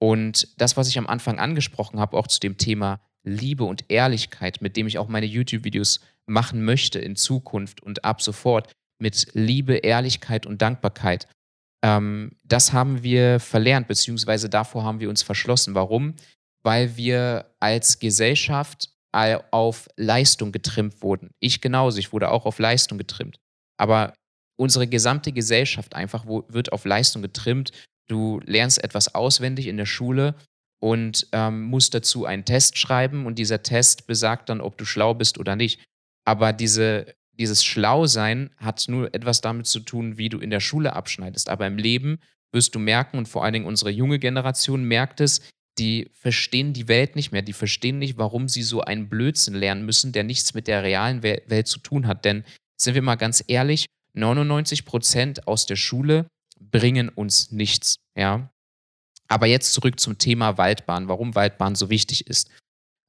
Und 0.00 0.60
das, 0.60 0.76
was 0.76 0.88
ich 0.88 0.98
am 0.98 1.06
Anfang 1.06 1.38
angesprochen 1.38 1.98
habe, 1.98 2.16
auch 2.16 2.26
zu 2.26 2.40
dem 2.40 2.58
Thema 2.58 3.00
Liebe 3.24 3.64
und 3.64 3.90
Ehrlichkeit, 3.90 4.60
mit 4.60 4.76
dem 4.76 4.86
ich 4.86 4.98
auch 4.98 5.08
meine 5.08 5.26
YouTube-Videos 5.26 6.00
machen 6.26 6.64
möchte 6.64 6.98
in 6.98 7.16
Zukunft 7.16 7.82
und 7.82 8.04
ab 8.04 8.22
sofort, 8.22 8.70
mit 9.00 9.28
Liebe, 9.32 9.76
Ehrlichkeit 9.76 10.46
und 10.46 10.62
Dankbarkeit, 10.62 11.26
ähm, 11.84 12.32
das 12.44 12.72
haben 12.72 13.02
wir 13.02 13.40
verlernt, 13.40 13.88
beziehungsweise 13.88 14.48
davor 14.48 14.84
haben 14.84 15.00
wir 15.00 15.10
uns 15.10 15.22
verschlossen. 15.22 15.74
Warum? 15.74 16.14
Weil 16.64 16.96
wir 16.96 17.54
als 17.60 17.98
Gesellschaft 17.98 18.90
auf 19.52 19.88
Leistung 19.96 20.50
getrimmt 20.50 21.00
wurden. 21.00 21.30
Ich 21.38 21.60
genauso, 21.60 21.98
ich 21.98 22.12
wurde 22.12 22.32
auch 22.32 22.46
auf 22.46 22.58
Leistung 22.58 22.98
getrimmt. 22.98 23.38
Aber 23.78 24.12
unsere 24.56 24.88
gesamte 24.88 25.30
Gesellschaft 25.30 25.94
einfach 25.94 26.26
wird 26.26 26.72
auf 26.72 26.84
Leistung 26.84 27.22
getrimmt. 27.22 27.70
Du 28.08 28.40
lernst 28.44 28.82
etwas 28.82 29.14
auswendig 29.14 29.68
in 29.68 29.76
der 29.76 29.86
Schule 29.86 30.34
und 30.80 31.28
ähm, 31.30 31.62
musst 31.62 31.94
dazu 31.94 32.24
einen 32.24 32.44
Test 32.44 32.76
schreiben 32.76 33.24
und 33.24 33.38
dieser 33.38 33.62
Test 33.62 34.08
besagt 34.08 34.48
dann, 34.48 34.60
ob 34.60 34.76
du 34.78 34.84
schlau 34.84 35.14
bist 35.14 35.38
oder 35.38 35.54
nicht. 35.54 35.84
Aber 36.26 36.52
diese, 36.52 37.14
dieses 37.32 37.64
Schlausein 37.64 38.50
hat 38.56 38.84
nur 38.88 39.14
etwas 39.14 39.40
damit 39.40 39.66
zu 39.66 39.80
tun, 39.80 40.18
wie 40.18 40.28
du 40.28 40.40
in 40.40 40.50
der 40.50 40.60
Schule 40.60 40.92
abschneidest. 40.94 41.48
Aber 41.48 41.66
im 41.66 41.78
Leben 41.78 42.18
wirst 42.52 42.74
du 42.74 42.80
merken 42.80 43.16
und 43.18 43.28
vor 43.28 43.44
allen 43.44 43.52
Dingen 43.52 43.66
unsere 43.66 43.90
junge 43.90 44.18
Generation 44.18 44.84
merkt 44.84 45.20
es, 45.20 45.40
die 45.78 46.10
verstehen 46.12 46.72
die 46.72 46.88
Welt 46.88 47.16
nicht 47.16 47.32
mehr. 47.32 47.42
Die 47.42 47.52
verstehen 47.52 47.98
nicht, 47.98 48.16
warum 48.16 48.48
sie 48.48 48.62
so 48.62 48.82
einen 48.82 49.08
Blödsinn 49.08 49.54
lernen 49.54 49.84
müssen, 49.84 50.12
der 50.12 50.24
nichts 50.24 50.54
mit 50.54 50.68
der 50.68 50.82
realen 50.82 51.22
Welt 51.22 51.66
zu 51.66 51.78
tun 51.80 52.06
hat. 52.06 52.24
Denn 52.24 52.44
sind 52.80 52.94
wir 52.94 53.02
mal 53.02 53.16
ganz 53.16 53.42
ehrlich, 53.46 53.86
99 54.14 54.84
Prozent 54.84 55.48
aus 55.48 55.66
der 55.66 55.76
Schule 55.76 56.26
bringen 56.60 57.08
uns 57.08 57.50
nichts. 57.50 57.96
Ja. 58.16 58.50
Aber 59.28 59.46
jetzt 59.46 59.72
zurück 59.72 59.98
zum 59.98 60.18
Thema 60.18 60.58
Waldbahn, 60.58 61.08
warum 61.08 61.34
Waldbahn 61.34 61.74
so 61.74 61.90
wichtig 61.90 62.26
ist. 62.26 62.50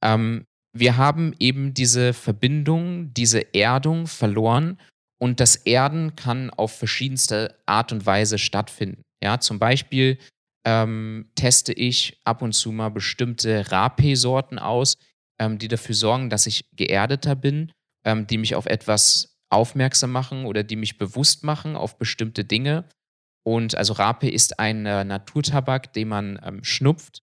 Ähm, 0.02 0.44
wir 0.72 0.96
haben 0.96 1.34
eben 1.38 1.72
diese 1.72 2.12
Verbindung, 2.12 3.14
diese 3.14 3.54
Erdung 3.54 4.06
verloren 4.06 4.78
und 5.18 5.40
das 5.40 5.56
Erden 5.56 6.16
kann 6.16 6.50
auf 6.50 6.76
verschiedenste 6.76 7.56
Art 7.66 7.92
und 7.92 8.04
Weise 8.04 8.38
stattfinden. 8.38 9.02
Ja, 9.22 9.40
zum 9.40 9.58
Beispiel 9.58 10.18
ähm, 10.66 11.30
teste 11.36 11.72
ich 11.72 12.20
ab 12.24 12.42
und 12.42 12.52
zu 12.52 12.72
mal 12.72 12.90
bestimmte 12.90 13.62
Rapé-Sorten 13.68 14.58
aus, 14.58 14.98
ähm, 15.38 15.58
die 15.58 15.68
dafür 15.68 15.94
sorgen, 15.94 16.28
dass 16.28 16.46
ich 16.46 16.68
geerdeter 16.72 17.36
bin, 17.36 17.72
ähm, 18.04 18.26
die 18.26 18.36
mich 18.36 18.56
auf 18.56 18.66
etwas 18.66 19.38
aufmerksam 19.48 20.10
machen 20.10 20.44
oder 20.44 20.64
die 20.64 20.74
mich 20.74 20.98
bewusst 20.98 21.44
machen 21.44 21.76
auf 21.76 21.98
bestimmte 21.98 22.44
Dinge. 22.44 22.84
Und 23.44 23.76
also 23.76 23.94
Rapé 23.94 24.28
ist 24.28 24.58
ein 24.58 24.86
äh, 24.86 25.04
Naturtabak, 25.04 25.92
den 25.92 26.08
man 26.08 26.40
ähm, 26.44 26.64
schnupft. 26.64 27.22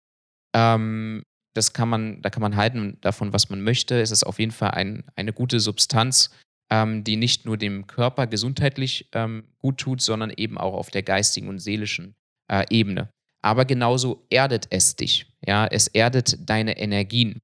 Ähm, 0.53 1.24
das 1.55 1.72
kann 1.72 1.88
man, 1.88 2.22
da 2.22 2.29
kann 2.29 2.41
man 2.41 2.58
halten 2.58 2.98
davon, 3.00 3.31
was 3.31 3.50
man 3.50 3.62
möchte. 3.62 4.01
Es 4.01 4.12
ist 4.12 4.25
auf 4.25 4.39
jeden 4.39 4.51
Fall 4.51 4.72
ein, 4.72 5.05
eine 5.15 5.31
gute 5.31 5.62
Substanz, 5.62 6.29
ähm, 6.69 7.05
die 7.05 7.15
nicht 7.15 7.46
nur 7.46 7.55
dem 7.58 7.88
Körper 7.88 8.27
gesundheitlich 8.27 9.10
gut 9.58 9.77
tut, 9.77 10.01
sondern 10.01 10.29
eben 10.29 10.58
auch 10.58 10.74
auf 10.74 10.91
der 10.91 11.03
geistigen 11.03 11.48
und 11.48 11.60
seelischen 11.60 12.15
äh, 12.51 12.65
Ebene 12.69 13.10
aber 13.41 13.65
genauso 13.65 14.25
erdet 14.29 14.67
es 14.69 14.96
dich. 14.96 15.27
Ja, 15.46 15.65
es 15.65 15.88
erdet 15.88 16.50
deine 16.50 16.77
Energien. 16.77 17.39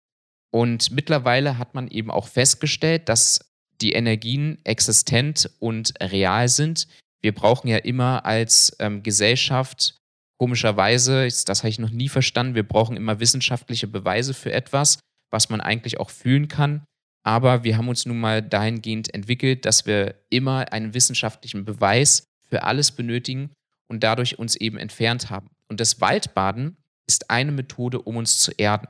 Und 0.52 0.92
mittlerweile 0.92 1.58
hat 1.58 1.76
man 1.76 1.88
eben 1.88 2.12
auch 2.12 2.28
festgestellt, 2.28 3.10
dass 3.10 3.40
die 3.82 3.94
Energien 3.94 4.58
existent 4.64 5.50
und 5.60 5.94
real 6.02 6.48
sind. 6.48 6.88
Wir 7.22 7.34
brauchen 7.34 7.68
ja 7.68 7.78
immer 7.78 8.26
als 8.26 8.76
ähm, 8.80 9.04
Gesellschaft, 9.04 9.98
komischerweise, 10.38 11.28
das 11.46 11.60
habe 11.60 11.70
ich 11.70 11.80
noch 11.80 11.90
nie 11.90 12.10
verstanden, 12.10 12.56
wir 12.56 12.68
brauchen 12.68 12.98
immer 12.98 13.20
wissenschaftliche 13.20 13.88
Beweise 13.88 14.34
für 14.34 14.54
etwas, 14.54 15.00
was 15.32 15.50
man 15.50 15.62
eigentlich 15.62 16.00
auch 16.00 16.10
fühlen 16.10 16.48
kann. 16.48 16.86
Aber 17.26 17.64
wir 17.64 17.78
haben 17.78 17.90
uns 17.90 18.06
nun 18.06 18.20
mal 18.20 18.42
dahingehend 18.42 19.14
entwickelt, 19.14 19.66
dass 19.66 19.86
wir 19.86 20.16
immer 20.30 20.72
einen 20.72 20.94
wissenschaftlichen 20.94 21.66
Beweis 21.66 22.26
für 22.48 22.64
alles 22.64 22.92
benötigen 22.92 23.52
und 23.90 24.04
dadurch 24.04 24.38
uns 24.38 24.56
eben 24.56 24.78
entfernt 24.78 25.30
haben. 25.30 25.50
Und 25.70 25.80
das 25.80 26.02
Waldbaden 26.02 26.78
ist 27.08 27.30
eine 27.30 27.52
Methode, 27.52 28.02
um 28.02 28.18
uns 28.18 28.40
zu 28.40 28.52
erden. 28.52 28.88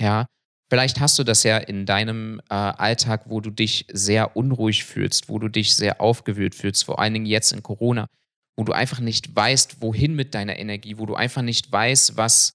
Ja, 0.00 0.26
vielleicht 0.70 1.00
hast 1.00 1.18
du 1.18 1.24
das 1.24 1.42
ja 1.42 1.58
in 1.58 1.86
deinem 1.86 2.40
äh, 2.50 2.54
Alltag, 2.54 3.24
wo 3.26 3.40
du 3.40 3.50
dich 3.50 3.86
sehr 3.92 4.36
unruhig 4.36 4.84
fühlst, 4.84 5.28
wo 5.28 5.38
du 5.38 5.48
dich 5.48 5.74
sehr 5.74 6.00
aufgewühlt 6.00 6.54
fühlst, 6.54 6.84
vor 6.84 6.98
allen 6.98 7.14
Dingen 7.14 7.26
jetzt 7.26 7.52
in 7.52 7.62
Corona, 7.62 8.06
wo 8.56 8.64
du 8.64 8.72
einfach 8.72 9.00
nicht 9.00 9.34
weißt, 9.34 9.80
wohin 9.80 10.14
mit 10.14 10.34
deiner 10.34 10.58
Energie, 10.58 10.98
wo 10.98 11.06
du 11.06 11.14
einfach 11.14 11.42
nicht 11.42 11.70
weißt, 11.70 12.16
was, 12.16 12.52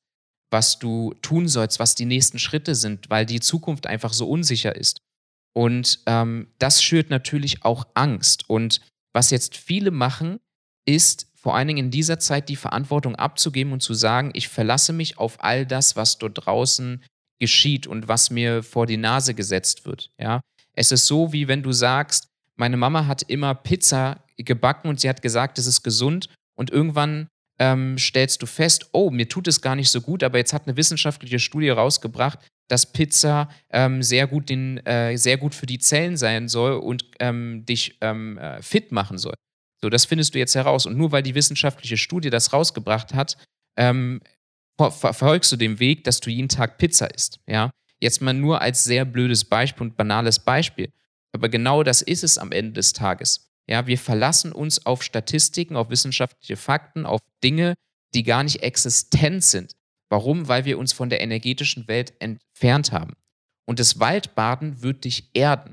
was 0.52 0.80
du 0.80 1.14
tun 1.22 1.48
sollst, 1.48 1.80
was 1.80 1.96
die 1.96 2.06
nächsten 2.06 2.40
Schritte 2.40 2.76
sind, 2.76 3.10
weil 3.10 3.26
die 3.26 3.40
Zukunft 3.40 3.88
einfach 3.88 4.14
so 4.14 4.30
unsicher 4.30 4.76
ist. 4.76 5.00
Und 5.54 6.00
ähm, 6.06 6.48
das 6.60 6.82
schürt 6.82 7.10
natürlich 7.10 7.64
auch 7.66 7.88
Angst. 7.94 8.50
Und 8.50 8.82
was 9.14 9.32
jetzt 9.32 9.58
viele 9.58 9.92
machen, 9.92 10.40
ist 10.86 11.31
vor 11.42 11.56
allen 11.56 11.68
Dingen 11.68 11.86
in 11.86 11.92
dieser 11.92 12.20
Zeit 12.20 12.50
die 12.50 12.56
Verantwortung 12.56 13.16
abzugeben 13.16 13.74
und 13.74 13.82
zu 13.82 13.96
sagen, 13.96 14.30
ich 14.34 14.48
verlasse 14.48 14.94
mich 14.94 15.18
auf 15.18 15.44
all 15.44 15.66
das, 15.66 15.96
was 15.96 16.20
dort 16.20 16.46
draußen 16.46 17.04
geschieht 17.40 17.88
und 17.88 18.08
was 18.08 18.30
mir 18.30 18.62
vor 18.62 18.86
die 18.86 18.98
Nase 18.98 19.34
gesetzt 19.34 19.86
wird. 19.86 20.12
Ja, 20.20 20.42
es 20.74 20.92
ist 20.92 21.08
so, 21.08 21.34
wie 21.34 21.48
wenn 21.48 21.64
du 21.64 21.72
sagst, 21.72 22.28
meine 22.56 22.78
Mama 22.78 23.08
hat 23.08 23.24
immer 23.24 23.56
Pizza 23.56 24.24
gebacken 24.38 24.88
und 24.88 25.00
sie 25.00 25.10
hat 25.10 25.24
gesagt, 25.24 25.58
es 25.58 25.66
ist 25.66 25.82
gesund 25.82 26.30
und 26.56 26.70
irgendwann 26.70 27.28
ähm, 27.60 27.98
stellst 27.98 28.42
du 28.44 28.46
fest, 28.46 28.90
oh, 28.92 29.10
mir 29.10 29.28
tut 29.28 29.48
es 29.48 29.62
gar 29.62 29.76
nicht 29.76 29.90
so 29.90 30.02
gut, 30.02 30.24
aber 30.24 30.38
jetzt 30.38 30.54
hat 30.54 30.68
eine 30.68 30.78
wissenschaftliche 30.78 31.40
Studie 31.40 31.70
rausgebracht, 31.70 32.38
dass 32.68 32.92
Pizza 32.92 33.50
ähm, 33.72 34.04
sehr, 34.04 34.28
gut 34.28 34.50
den, 34.50 34.78
äh, 34.86 35.18
sehr 35.18 35.38
gut 35.38 35.56
für 35.56 35.66
die 35.66 35.80
Zellen 35.80 36.18
sein 36.18 36.48
soll 36.48 36.74
und 36.74 37.06
ähm, 37.20 37.66
dich 37.66 37.98
ähm, 38.02 38.38
äh, 38.38 38.62
fit 38.62 38.92
machen 38.92 39.18
soll. 39.18 39.34
So, 39.84 39.90
das 39.90 40.06
findest 40.06 40.36
du 40.36 40.40
jetzt 40.40 40.56
heraus. 40.56 40.86
Und 40.86 40.98
nur 40.98 41.12
weil 41.12 41.24
die 41.24 41.36
wissenschaftliche 41.36 41.98
Studie 41.98 42.30
das 42.30 42.54
rausgebracht 42.54 43.14
hat, 43.14 43.38
ähm, 43.78 44.22
ver 44.78 44.92
verfolgst 44.92 45.52
du 45.52 45.58
den 45.58 45.80
Weg, 45.80 46.04
dass 46.04 46.20
du 46.20 46.30
jeden 46.30 46.50
Tag 46.50 46.78
Pizza 46.78 47.14
isst. 47.14 47.40
Ja? 47.48 47.72
Jetzt 48.00 48.22
mal 48.22 48.34
nur 48.34 48.62
als 48.62 48.84
sehr 48.84 49.06
blödes 49.06 49.46
Beispiel 49.46 49.88
und 49.88 49.98
banales 49.98 50.40
Beispiel. 50.40 50.90
Aber 51.34 51.50
genau 51.50 51.84
das 51.84 52.02
ist 52.02 52.24
es 52.24 52.38
am 52.38 52.52
Ende 52.52 52.74
des 52.74 52.94
Tages. 52.94 53.48
Ja, 53.70 53.88
wir 53.88 53.98
verlassen 53.98 54.52
uns 54.52 54.86
auf 54.86 55.04
Statistiken, 55.04 55.76
auf 55.76 55.90
wissenschaftliche 55.90 56.58
Fakten, 56.58 57.06
auf 57.06 57.22
Dinge, 57.44 57.76
die 58.14 58.24
gar 58.24 58.44
nicht 58.44 58.64
existent 58.64 59.44
sind. 59.44 59.72
Warum? 60.10 60.48
Weil 60.48 60.66
wir 60.66 60.78
uns 60.78 60.92
von 60.92 61.10
der 61.10 61.22
energetischen 61.22 61.88
Welt 61.88 62.14
entfernt 62.20 62.92
haben. 62.92 63.14
Und 63.66 63.80
das 63.80 64.00
Waldbaden 64.00 64.82
wird 64.82 65.06
dich 65.06 65.30
erden. 65.34 65.72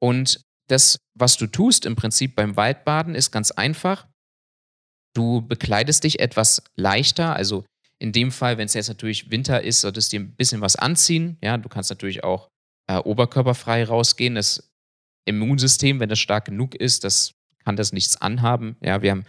Und 0.00 0.40
das, 0.68 0.98
was 1.14 1.36
du 1.36 1.46
tust 1.46 1.86
im 1.86 1.96
Prinzip 1.96 2.36
beim 2.36 2.56
Waldbaden, 2.56 3.14
ist 3.14 3.30
ganz 3.30 3.50
einfach. 3.50 4.06
Du 5.14 5.42
bekleidest 5.42 6.04
dich 6.04 6.20
etwas 6.20 6.62
leichter. 6.76 7.34
Also 7.34 7.64
in 7.98 8.12
dem 8.12 8.30
Fall, 8.30 8.58
wenn 8.58 8.66
es 8.66 8.74
jetzt 8.74 8.88
natürlich 8.88 9.30
Winter 9.30 9.62
ist, 9.62 9.80
solltest 9.80 10.12
du 10.12 10.18
dir 10.18 10.24
ein 10.24 10.36
bisschen 10.36 10.60
was 10.60 10.76
anziehen. 10.76 11.36
Ja, 11.42 11.56
du 11.56 11.68
kannst 11.68 11.90
natürlich 11.90 12.22
auch 12.22 12.48
äh, 12.86 12.98
oberkörperfrei 12.98 13.84
rausgehen. 13.84 14.34
Das 14.36 14.70
Immunsystem, 15.24 16.00
wenn 16.00 16.08
das 16.08 16.18
stark 16.18 16.46
genug 16.46 16.74
ist, 16.74 17.04
das 17.04 17.34
kann 17.64 17.76
das 17.76 17.92
nichts 17.92 18.20
anhaben. 18.20 18.76
Ja, 18.80 19.02
wir 19.02 19.10
haben, 19.10 19.24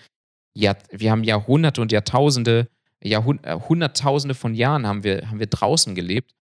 ja, 0.56 0.76
wir 0.92 1.12
haben 1.12 1.24
Jahrhunderte 1.24 1.82
und 1.82 1.92
Jahrtausende, 1.92 2.68
Jahrhund 3.04 3.46
äh, 3.46 3.56
Hunderttausende 3.56 4.36
von 4.36 4.54
Jahren 4.54 4.86
haben 4.86 5.04
wir, 5.04 5.30
haben 5.30 5.40
wir 5.40 5.48
draußen 5.48 5.96
gelebt. 5.96 6.34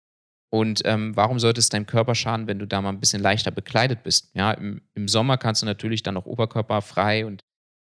Und 0.50 0.82
ähm, 0.86 1.16
warum 1.16 1.40
sollte 1.40 1.60
es 1.60 1.70
deinem 1.70 1.86
Körper 1.86 2.16
schaden, 2.16 2.48
wenn 2.48 2.60
du 2.60 2.66
da 2.66 2.82
mal 2.82 2.90
ein 2.90 3.00
bisschen 3.00 3.22
leichter 3.22 3.52
bekleidet 3.52 4.04
bist? 4.04 4.32
Ja, 4.34 4.52
im, 4.52 4.82
im 4.94 5.08
Sommer 5.08 5.38
kannst 5.38 5.62
du 5.62 5.66
natürlich 5.66 6.04
dann 6.04 6.16
auch 6.18 6.26
oberkörperfrei 6.26 7.26
und 7.26 7.42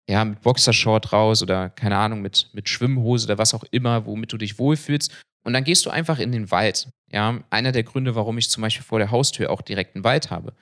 ja, 0.08 0.24
mit 0.24 0.42
Boxershort 0.42 1.12
raus 1.12 1.42
oder 1.42 1.70
keine 1.70 1.96
Ahnung, 1.96 2.20
mit, 2.20 2.50
mit 2.52 2.68
Schwimmhose 2.68 3.26
oder 3.26 3.38
was 3.38 3.54
auch 3.54 3.64
immer, 3.70 4.06
womit 4.06 4.32
du 4.32 4.36
dich 4.36 4.58
wohlfühlst. 4.58 5.10
Und 5.44 5.52
dann 5.52 5.64
gehst 5.64 5.84
du 5.86 5.90
einfach 5.90 6.18
in 6.18 6.32
den 6.32 6.50
Wald. 6.50 6.88
Ja, 7.10 7.42
einer 7.50 7.72
der 7.72 7.84
Gründe, 7.84 8.14
warum 8.14 8.38
ich 8.38 8.50
zum 8.50 8.62
Beispiel 8.62 8.84
vor 8.84 8.98
der 8.98 9.10
Haustür 9.10 9.50
auch 9.50 9.62
direkt 9.62 9.94
einen 9.94 10.04
Wald 10.04 10.30
habe, 10.30 10.54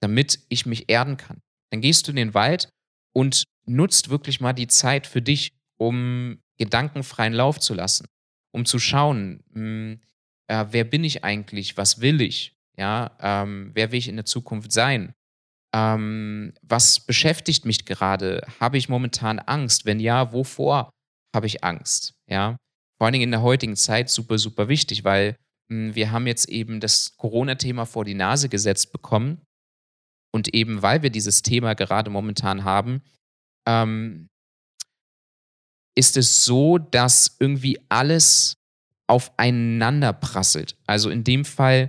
damit 0.00 0.40
ich 0.48 0.66
mich 0.66 0.88
erden 0.88 1.16
kann. 1.16 1.40
Dann 1.70 1.80
gehst 1.80 2.06
du 2.06 2.12
in 2.12 2.16
den 2.16 2.34
Wald 2.34 2.68
und 3.12 3.44
nutzt 3.66 4.08
wirklich 4.08 4.40
mal 4.40 4.52
die 4.52 4.68
Zeit 4.68 5.06
für 5.06 5.22
dich, 5.22 5.52
um 5.78 6.38
gedankenfreien 6.58 7.32
Lauf 7.32 7.58
zu 7.60 7.74
lassen, 7.74 8.06
um 8.52 8.64
zu 8.64 8.78
schauen, 8.78 9.42
hm, 9.52 10.00
äh, 10.48 10.66
wer 10.70 10.84
bin 10.84 11.04
ich 11.04 11.24
eigentlich, 11.24 11.76
was 11.76 12.00
will 12.00 12.20
ich, 12.20 12.56
ja, 12.76 13.16
ähm, 13.20 13.70
wer 13.74 13.92
will 13.92 13.98
ich 13.98 14.08
in 14.08 14.16
der 14.16 14.24
Zukunft 14.24 14.72
sein, 14.72 15.12
ähm, 15.74 16.52
was 16.62 17.00
beschäftigt 17.00 17.64
mich 17.64 17.84
gerade, 17.84 18.46
habe 18.60 18.78
ich 18.78 18.88
momentan 18.88 19.38
Angst, 19.38 19.84
wenn 19.84 20.00
ja, 20.00 20.32
wovor 20.32 20.90
habe 21.34 21.46
ich 21.46 21.64
Angst, 21.64 22.14
ja, 22.28 22.56
vor 22.98 23.06
allen 23.06 23.12
Dingen 23.12 23.24
in 23.24 23.30
der 23.30 23.42
heutigen 23.42 23.76
Zeit 23.76 24.08
super, 24.08 24.38
super 24.38 24.68
wichtig, 24.68 25.04
weil 25.04 25.36
mh, 25.68 25.88
hm, 25.88 25.94
wir 25.94 26.10
haben 26.10 26.26
jetzt 26.26 26.48
eben 26.48 26.80
das 26.80 27.16
Corona-Thema 27.16 27.84
vor 27.84 28.04
die 28.04 28.14
Nase 28.14 28.48
gesetzt 28.48 28.92
bekommen. 28.92 29.42
Und 30.32 30.52
eben 30.54 30.82
weil 30.82 31.02
wir 31.02 31.10
dieses 31.10 31.42
Thema 31.42 31.74
gerade 31.74 32.10
momentan 32.10 32.64
haben, 32.64 33.02
ähm, 33.66 34.28
ist 35.96 36.16
es 36.16 36.44
so, 36.44 36.76
dass 36.78 37.36
irgendwie 37.40 37.78
alles 37.88 38.54
aufeinander 39.08 40.12
prasselt. 40.12 40.76
Also 40.86 41.10
in 41.10 41.24
dem 41.24 41.44
Fall, 41.44 41.88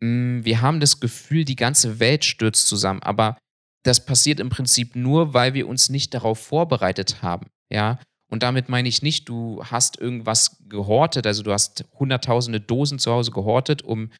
mh, 0.00 0.06
hm, 0.08 0.44
wir 0.44 0.60
haben 0.60 0.80
das 0.80 1.00
Gefühl, 1.00 1.44
die 1.44 1.56
ganze 1.56 2.00
Welt 2.00 2.24
stürzt 2.24 2.66
zusammen, 2.66 3.02
aber 3.02 3.36
das 3.84 4.04
passiert 4.04 4.40
im 4.40 4.48
Prinzip 4.48 4.96
nur, 4.96 5.32
weil 5.32 5.54
wir 5.54 5.68
uns 5.68 5.88
nicht 5.88 6.12
darauf 6.12 6.40
vorbereitet 6.40 7.22
haben. 7.22 7.46
Ja, 7.72 7.98
und 8.28 8.42
damit 8.42 8.68
meine 8.68 8.88
ich 8.88 9.02
nicht, 9.02 9.28
du 9.28 9.62
hast 9.64 9.98
irgendwas 10.00 10.56
gehortet, 10.68 11.26
also 11.26 11.42
du 11.42 11.52
hast 11.52 11.84
hunderttausende 11.98 12.60
Dosen 12.60 12.98
zu 12.98 13.12
Hause 13.12 13.30
gehortet, 13.30 13.82
um, 13.82 14.10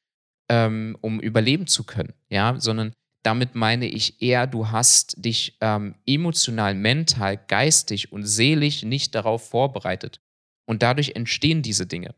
ähm, 0.48 0.96
um 1.00 1.20
überleben 1.20 1.66
zu 1.66 1.84
können, 1.84 2.12
ja, 2.30 2.58
sondern 2.58 2.92
damit 3.24 3.56
meine 3.56 3.88
ich 3.88 4.22
eher, 4.22 4.46
du 4.46 4.70
hast 4.70 5.24
dich 5.24 5.58
ähm, 5.60 5.96
emotional, 6.06 6.74
mental, 6.76 7.36
geistig 7.36 8.12
und 8.12 8.22
seelisch 8.22 8.84
nicht 8.84 9.16
darauf 9.16 9.48
vorbereitet. 9.48 10.20
Und 10.68 10.82
dadurch 10.82 11.16
entstehen 11.16 11.62
diese 11.62 11.86
Dinge. 11.86 12.14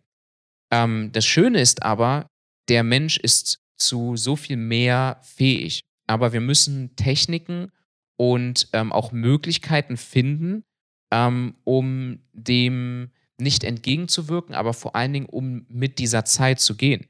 Ähm, 0.72 1.10
das 1.12 1.24
Schöne 1.24 1.60
ist 1.60 1.82
aber, 1.82 2.26
der 2.68 2.82
Mensch 2.82 3.16
ist 3.18 3.58
zu 3.78 4.16
so 4.16 4.36
viel 4.36 4.56
mehr 4.56 5.20
fähig. 5.22 5.80
Aber 6.06 6.32
wir 6.32 6.40
müssen 6.40 6.96
Techniken 6.96 7.70
und 8.16 8.68
ähm, 8.72 8.92
auch 8.92 9.12
Möglichkeiten 9.12 9.96
finden, 9.96 10.64
ähm, 11.12 11.54
um 11.64 12.20
dem 12.32 13.10
nicht 13.40 13.62
entgegenzuwirken, 13.62 14.54
aber 14.54 14.74
vor 14.74 14.96
allen 14.96 15.12
Dingen, 15.12 15.26
um 15.26 15.64
mit 15.68 15.98
dieser 15.98 16.24
Zeit 16.24 16.60
zu 16.60 16.76
gehen. 16.76 17.06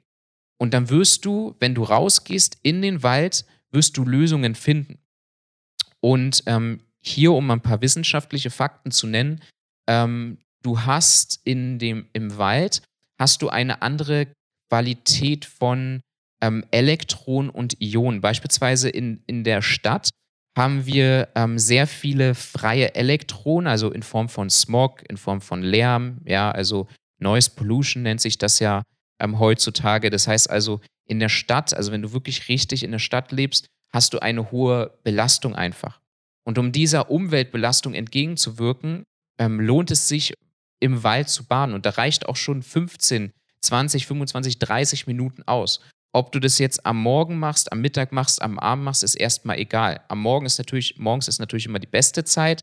Und 0.60 0.74
dann 0.74 0.90
wirst 0.90 1.24
du, 1.24 1.56
wenn 1.60 1.74
du 1.74 1.84
rausgehst 1.84 2.58
in 2.62 2.82
den 2.82 3.02
Wald, 3.02 3.46
wirst 3.70 3.96
du 3.96 4.04
Lösungen 4.04 4.54
finden. 4.54 4.98
Und 6.00 6.42
ähm, 6.46 6.80
hier, 7.00 7.32
um 7.32 7.50
ein 7.50 7.60
paar 7.60 7.80
wissenschaftliche 7.80 8.50
Fakten 8.50 8.90
zu 8.90 9.06
nennen, 9.06 9.40
ähm, 9.88 10.38
du 10.62 10.80
hast 10.80 11.40
in 11.44 11.78
dem, 11.78 12.08
im 12.12 12.36
Wald 12.36 12.82
hast 13.18 13.42
du 13.42 13.48
eine 13.48 13.82
andere 13.82 14.28
Qualität 14.70 15.44
von 15.44 16.00
ähm, 16.40 16.64
Elektronen 16.70 17.50
und 17.50 17.80
Ionen. 17.80 18.20
Beispielsweise 18.20 18.88
in, 18.88 19.22
in 19.26 19.44
der 19.44 19.62
Stadt 19.62 20.10
haben 20.56 20.86
wir 20.86 21.28
ähm, 21.34 21.58
sehr 21.58 21.86
viele 21.86 22.34
freie 22.34 22.94
Elektronen, 22.94 23.66
also 23.66 23.90
in 23.90 24.02
Form 24.02 24.28
von 24.28 24.50
Smog, 24.50 25.02
in 25.08 25.16
Form 25.16 25.40
von 25.40 25.62
Lärm, 25.62 26.18
ja, 26.24 26.50
also 26.50 26.88
Noise 27.20 27.50
Pollution 27.54 28.02
nennt 28.02 28.20
sich 28.20 28.38
das 28.38 28.58
ja 28.58 28.82
ähm, 29.20 29.38
heutzutage. 29.38 30.10
Das 30.10 30.28
heißt 30.28 30.50
also, 30.50 30.80
in 31.06 31.20
der 31.20 31.28
Stadt, 31.28 31.74
also 31.74 31.90
wenn 31.92 32.02
du 32.02 32.12
wirklich 32.12 32.48
richtig 32.48 32.82
in 32.82 32.92
der 32.92 32.98
Stadt 32.98 33.32
lebst, 33.32 33.66
hast 33.92 34.12
du 34.12 34.18
eine 34.18 34.50
hohe 34.50 34.98
Belastung 35.02 35.54
einfach. 35.54 36.00
Und 36.44 36.58
um 36.58 36.72
dieser 36.72 37.10
Umweltbelastung 37.10 37.94
entgegenzuwirken, 37.94 39.04
ähm, 39.38 39.60
lohnt 39.60 39.90
es 39.90 40.08
sich, 40.08 40.34
im 40.80 41.02
Wald 41.02 41.28
zu 41.28 41.44
baden. 41.44 41.74
Und 41.74 41.86
da 41.86 41.90
reicht 41.90 42.26
auch 42.26 42.36
schon 42.36 42.62
15, 42.62 43.32
20, 43.62 44.06
25, 44.06 44.58
30 44.58 45.06
Minuten 45.06 45.42
aus. 45.44 45.80
Ob 46.14 46.32
du 46.32 46.40
das 46.40 46.58
jetzt 46.58 46.86
am 46.86 47.02
Morgen 47.02 47.38
machst, 47.38 47.70
am 47.70 47.80
Mittag 47.80 48.12
machst, 48.12 48.40
am 48.40 48.58
Abend 48.58 48.84
machst, 48.84 49.02
ist 49.02 49.14
erstmal 49.14 49.58
egal. 49.58 50.00
Am 50.08 50.20
Morgen 50.20 50.46
ist 50.46 50.58
natürlich, 50.58 50.98
morgens 50.98 51.28
ist 51.28 51.38
natürlich 51.38 51.66
immer 51.66 51.78
die 51.78 51.86
beste 51.86 52.24
Zeit, 52.24 52.60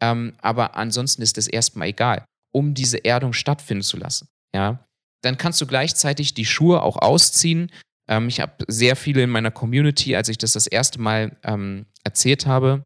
ähm, 0.00 0.34
aber 0.40 0.76
ansonsten 0.76 1.22
ist 1.22 1.36
es 1.36 1.48
erstmal 1.48 1.88
egal, 1.88 2.24
um 2.52 2.74
diese 2.74 3.04
Erdung 3.04 3.32
stattfinden 3.32 3.82
zu 3.82 3.96
lassen. 3.96 4.28
Ja? 4.54 4.86
Dann 5.22 5.38
kannst 5.38 5.60
du 5.60 5.66
gleichzeitig 5.66 6.34
die 6.34 6.44
Schuhe 6.44 6.82
auch 6.82 6.96
ausziehen. 6.96 7.72
Ähm, 8.08 8.28
ich 8.28 8.40
habe 8.40 8.64
sehr 8.68 8.94
viele 8.94 9.22
in 9.22 9.30
meiner 9.30 9.50
Community, 9.50 10.14
als 10.14 10.28
ich 10.28 10.38
das 10.38 10.52
das 10.52 10.68
erste 10.68 11.00
Mal 11.00 11.36
ähm, 11.42 11.86
erzählt 12.04 12.46
habe, 12.46 12.84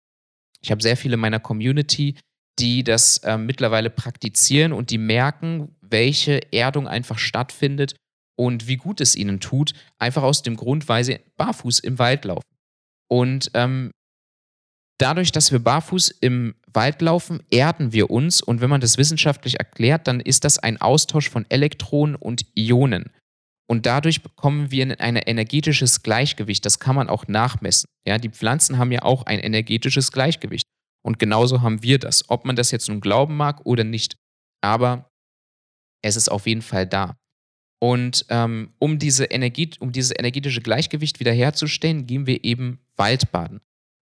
ich 0.60 0.70
habe 0.70 0.82
sehr 0.82 0.96
viele 0.96 1.14
in 1.14 1.20
meiner 1.20 1.40
Community, 1.40 2.16
die 2.58 2.84
das 2.84 3.18
äh, 3.18 3.38
mittlerweile 3.38 3.90
praktizieren 3.90 4.72
und 4.72 4.90
die 4.90 4.98
merken, 4.98 5.74
welche 5.80 6.52
Erdung 6.52 6.88
einfach 6.88 7.18
stattfindet 7.18 7.94
und 8.36 8.68
wie 8.68 8.76
gut 8.76 9.00
es 9.00 9.16
ihnen 9.16 9.40
tut, 9.40 9.72
einfach 9.98 10.22
aus 10.22 10.42
dem 10.42 10.56
Grund, 10.56 10.88
weil 10.88 11.04
sie 11.04 11.20
barfuß 11.36 11.80
im 11.80 11.98
Wald 11.98 12.24
laufen. 12.24 12.46
Und 13.10 13.50
ähm, 13.54 13.90
dadurch, 14.98 15.32
dass 15.32 15.50
wir 15.50 15.58
barfuß 15.58 16.10
im 16.20 16.54
Wald 16.72 17.00
laufen, 17.00 17.42
erden 17.50 17.92
wir 17.92 18.10
uns 18.10 18.42
und 18.42 18.60
wenn 18.60 18.70
man 18.70 18.80
das 18.80 18.98
wissenschaftlich 18.98 19.58
erklärt, 19.58 20.06
dann 20.06 20.20
ist 20.20 20.44
das 20.44 20.58
ein 20.58 20.80
Austausch 20.80 21.30
von 21.30 21.46
Elektronen 21.48 22.14
und 22.14 22.44
Ionen. 22.54 23.10
Und 23.70 23.84
dadurch 23.84 24.22
bekommen 24.22 24.70
wir 24.70 24.98
ein 24.98 25.16
energetisches 25.16 26.02
Gleichgewicht. 26.02 26.64
Das 26.64 26.78
kann 26.78 26.96
man 26.96 27.10
auch 27.10 27.28
nachmessen. 27.28 27.86
Ja, 28.06 28.16
die 28.16 28.30
Pflanzen 28.30 28.78
haben 28.78 28.92
ja 28.92 29.02
auch 29.02 29.24
ein 29.24 29.38
energetisches 29.40 30.10
Gleichgewicht. 30.10 30.64
Und 31.02 31.18
genauso 31.18 31.62
haben 31.62 31.82
wir 31.82 31.98
das, 31.98 32.28
ob 32.28 32.44
man 32.44 32.56
das 32.56 32.70
jetzt 32.70 32.88
nun 32.88 33.00
glauben 33.00 33.36
mag 33.36 33.64
oder 33.64 33.84
nicht. 33.84 34.16
Aber 34.60 35.10
es 36.02 36.16
ist 36.16 36.28
auf 36.28 36.46
jeden 36.46 36.62
Fall 36.62 36.86
da. 36.86 37.16
Und 37.80 38.26
ähm, 38.28 38.74
um, 38.78 38.98
diese 38.98 39.26
Energie, 39.26 39.70
um 39.78 39.92
dieses 39.92 40.12
energetische 40.16 40.60
Gleichgewicht 40.60 41.20
wiederherzustellen, 41.20 42.06
gehen 42.06 42.26
wir 42.26 42.44
eben 42.44 42.80
Waldbaden. 42.96 43.60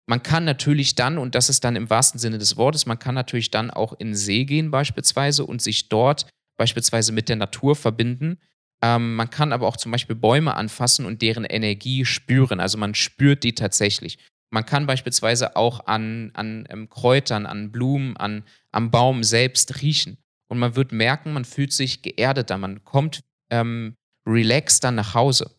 Man 0.08 0.22
kann 0.22 0.44
natürlich 0.44 0.94
dann, 0.94 1.18
und 1.18 1.34
das 1.34 1.48
ist 1.50 1.64
dann 1.64 1.76
im 1.76 1.90
wahrsten 1.90 2.18
Sinne 2.18 2.38
des 2.38 2.56
Wortes, 2.56 2.86
man 2.86 2.98
kann 2.98 3.14
natürlich 3.14 3.50
dann 3.50 3.70
auch 3.70 3.92
in 3.98 4.08
den 4.08 4.14
See 4.14 4.44
gehen 4.44 4.70
beispielsweise 4.70 5.44
und 5.44 5.60
sich 5.60 5.88
dort 5.88 6.26
beispielsweise 6.56 7.12
mit 7.12 7.28
der 7.28 7.36
Natur 7.36 7.76
verbinden. 7.76 8.38
Ähm, 8.82 9.16
man 9.16 9.30
kann 9.30 9.52
aber 9.52 9.66
auch 9.66 9.76
zum 9.76 9.92
Beispiel 9.92 10.16
Bäume 10.16 10.54
anfassen 10.54 11.06
und 11.06 11.22
deren 11.22 11.44
Energie 11.44 12.04
spüren. 12.04 12.60
Also 12.60 12.78
man 12.78 12.94
spürt 12.94 13.42
die 13.42 13.54
tatsächlich. 13.54 14.18
Man 14.50 14.64
kann 14.64 14.86
beispielsweise 14.86 15.56
auch 15.56 15.86
an, 15.86 16.30
an 16.34 16.66
ähm, 16.70 16.88
Kräutern, 16.88 17.46
an 17.46 17.72
Blumen, 17.72 18.16
an, 18.16 18.44
am 18.72 18.90
Baum 18.90 19.24
selbst 19.24 19.82
riechen. 19.82 20.18
Und 20.48 20.58
man 20.58 20.76
wird 20.76 20.92
merken, 20.92 21.32
man 21.32 21.44
fühlt 21.44 21.72
sich 21.72 22.02
geerdeter, 22.02 22.56
man 22.58 22.84
kommt 22.84 23.24
ähm, 23.50 23.96
dann 24.24 24.94
nach 24.94 25.14
Hause. 25.14 25.50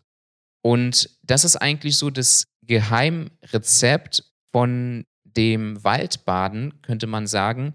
Und 0.63 1.09
das 1.23 1.45
ist 1.45 1.57
eigentlich 1.57 1.97
so 1.97 2.09
das 2.09 2.45
Geheimrezept 2.65 4.23
von 4.51 5.05
dem 5.23 5.83
Waldbaden, 5.83 6.81
könnte 6.81 7.07
man 7.07 7.27
sagen, 7.27 7.73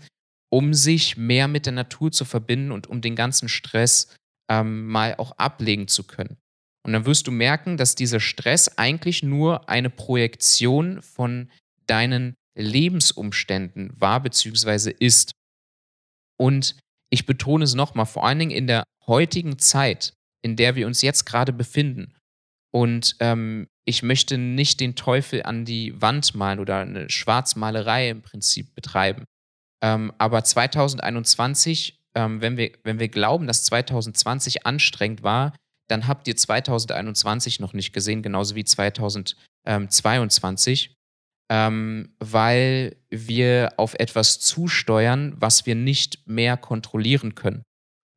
um 0.51 0.75
sich 0.75 1.17
mehr 1.17 1.49
mit 1.49 1.67
der 1.67 1.73
Natur 1.73 2.13
zu 2.13 2.25
verbinden 2.25 2.73
und 2.73 2.87
um 2.87 3.01
den 3.01 3.17
ganzen 3.17 3.49
Stress 3.49 4.15
ähm, 4.51 4.87
mal 4.89 5.15
auch 5.17 5.33
ablegen 5.39 5.89
zu 5.89 6.05
können. 6.05 6.37
Und 6.85 6.93
dann 6.93 7.07
wirst 7.07 7.27
du 7.27 7.31
merken, 7.31 7.77
dass 7.77 7.95
dieser 7.95 8.21
Stress 8.21 8.77
eigentlich 8.77 9.23
nur 9.23 9.69
eine 9.69 9.91
Projektion 9.91 11.01
von 11.01 11.51
deinen 11.87 12.35
Lebensumständen 12.57 13.93
war 13.99 14.21
bzw. 14.21 14.93
ist. 14.99 15.33
Und 16.39 16.77
ich 17.11 17.27
betone 17.27 17.65
es 17.65 17.75
nochmal, 17.75 18.07
vor 18.07 18.27
allen 18.27 18.39
Dingen 18.39 18.51
in 18.51 18.67
der 18.67 18.85
heutigen 19.07 19.59
Zeit, 19.59 20.13
in 20.43 20.57
der 20.57 20.75
wir 20.75 20.87
uns 20.87 21.03
jetzt 21.03 21.25
gerade 21.25 21.53
befinden. 21.53 22.15
Und 22.73 23.17
ähm, 23.21 23.69
ich 23.85 24.03
möchte 24.03 24.39
nicht 24.39 24.81
den 24.81 24.97
Teufel 24.97 25.43
an 25.43 25.65
die 25.65 26.01
Wand 26.01 26.35
malen 26.35 26.59
oder 26.59 26.79
eine 26.79 27.11
Schwarzmalerei 27.11 28.11
im 28.11 28.23
Prinzip 28.23 28.75
betreiben. 28.75 29.25
Ähm, 29.83 30.13
aber 30.19 30.43
2021, 30.45 32.01
ähm, 32.15 32.41
wenn, 32.41 32.57
wir, 32.57 32.73
wenn 32.85 32.99
wir 32.99 33.09
glauben, 33.09 33.47
dass 33.47 33.65
2020 33.65 34.65
anstrengend 34.65 35.23
war, 35.23 35.55
dann 35.93 36.09
habt 36.09 36.27
ihr 36.27 36.37
2021 36.37 37.61
noch 37.61 37.73
nicht 37.73 37.93
gesehen, 37.93 38.23
genauso 38.23 38.57
wie 38.57 38.65
2022 38.65 40.97
ähm, 41.53 42.09
weil 42.19 42.97
wir 43.11 43.75
auf 43.77 43.93
etwas 43.99 44.41
zusteuern, 44.41 45.35
was 45.37 45.67
wir 45.67 45.75
nicht 45.75 46.27
mehr 46.27 46.57
kontrollieren 46.57 47.35
können. 47.35 47.63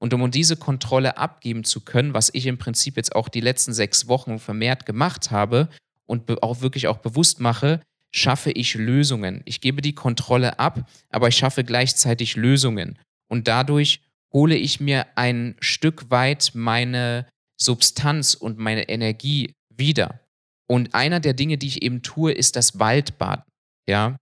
Und 0.02 0.14
um 0.14 0.32
diese 0.32 0.56
Kontrolle 0.56 1.18
abgeben 1.18 1.66
zu 1.66 1.82
können, 1.82 2.14
was 2.14 2.34
ich 2.34 2.46
im 2.46 2.58
Prinzip 2.58 2.96
jetzt 2.96 3.14
auch 3.14 3.28
die 3.28 3.42
letzten 3.42 3.74
sechs 3.74 4.08
Wochen 4.08 4.40
vermehrt 4.40 4.86
gemacht 4.86 5.32
habe 5.32 5.68
und 6.06 6.42
auch 6.44 6.62
wirklich 6.62 6.88
auch 6.88 7.00
bewusst 7.00 7.42
mache, 7.42 7.82
schaffe 8.14 8.52
ich 8.52 8.76
Lösungen. 8.76 9.42
Ich 9.44 9.60
gebe 9.60 9.82
die 9.82 9.96
Kontrolle 9.96 10.58
ab, 10.58 10.90
aber 11.10 11.28
ich 11.28 11.36
schaffe 11.36 11.66
gleichzeitig 11.66 12.38
Lösungen. 12.38 12.98
Und 13.28 13.50
dadurch 13.50 14.00
hole 14.32 14.56
ich 14.56 14.80
mir 14.80 15.08
ein 15.16 15.58
Stück 15.60 16.10
weit 16.10 16.52
meine 16.54 17.26
Substanz 17.58 18.34
und 18.34 18.58
meine 18.58 18.90
Energie 18.90 19.54
wieder. 19.70 20.20
Und 20.68 20.94
einer 20.94 21.20
der 21.20 21.34
Dinge, 21.34 21.58
die 21.58 21.68
ich 21.68 21.84
eben 21.84 22.02
tue, 22.02 22.32
ist 22.32 22.56
das 22.56 22.80
Waldbaden. 22.80 23.46
Ja. 23.88 24.18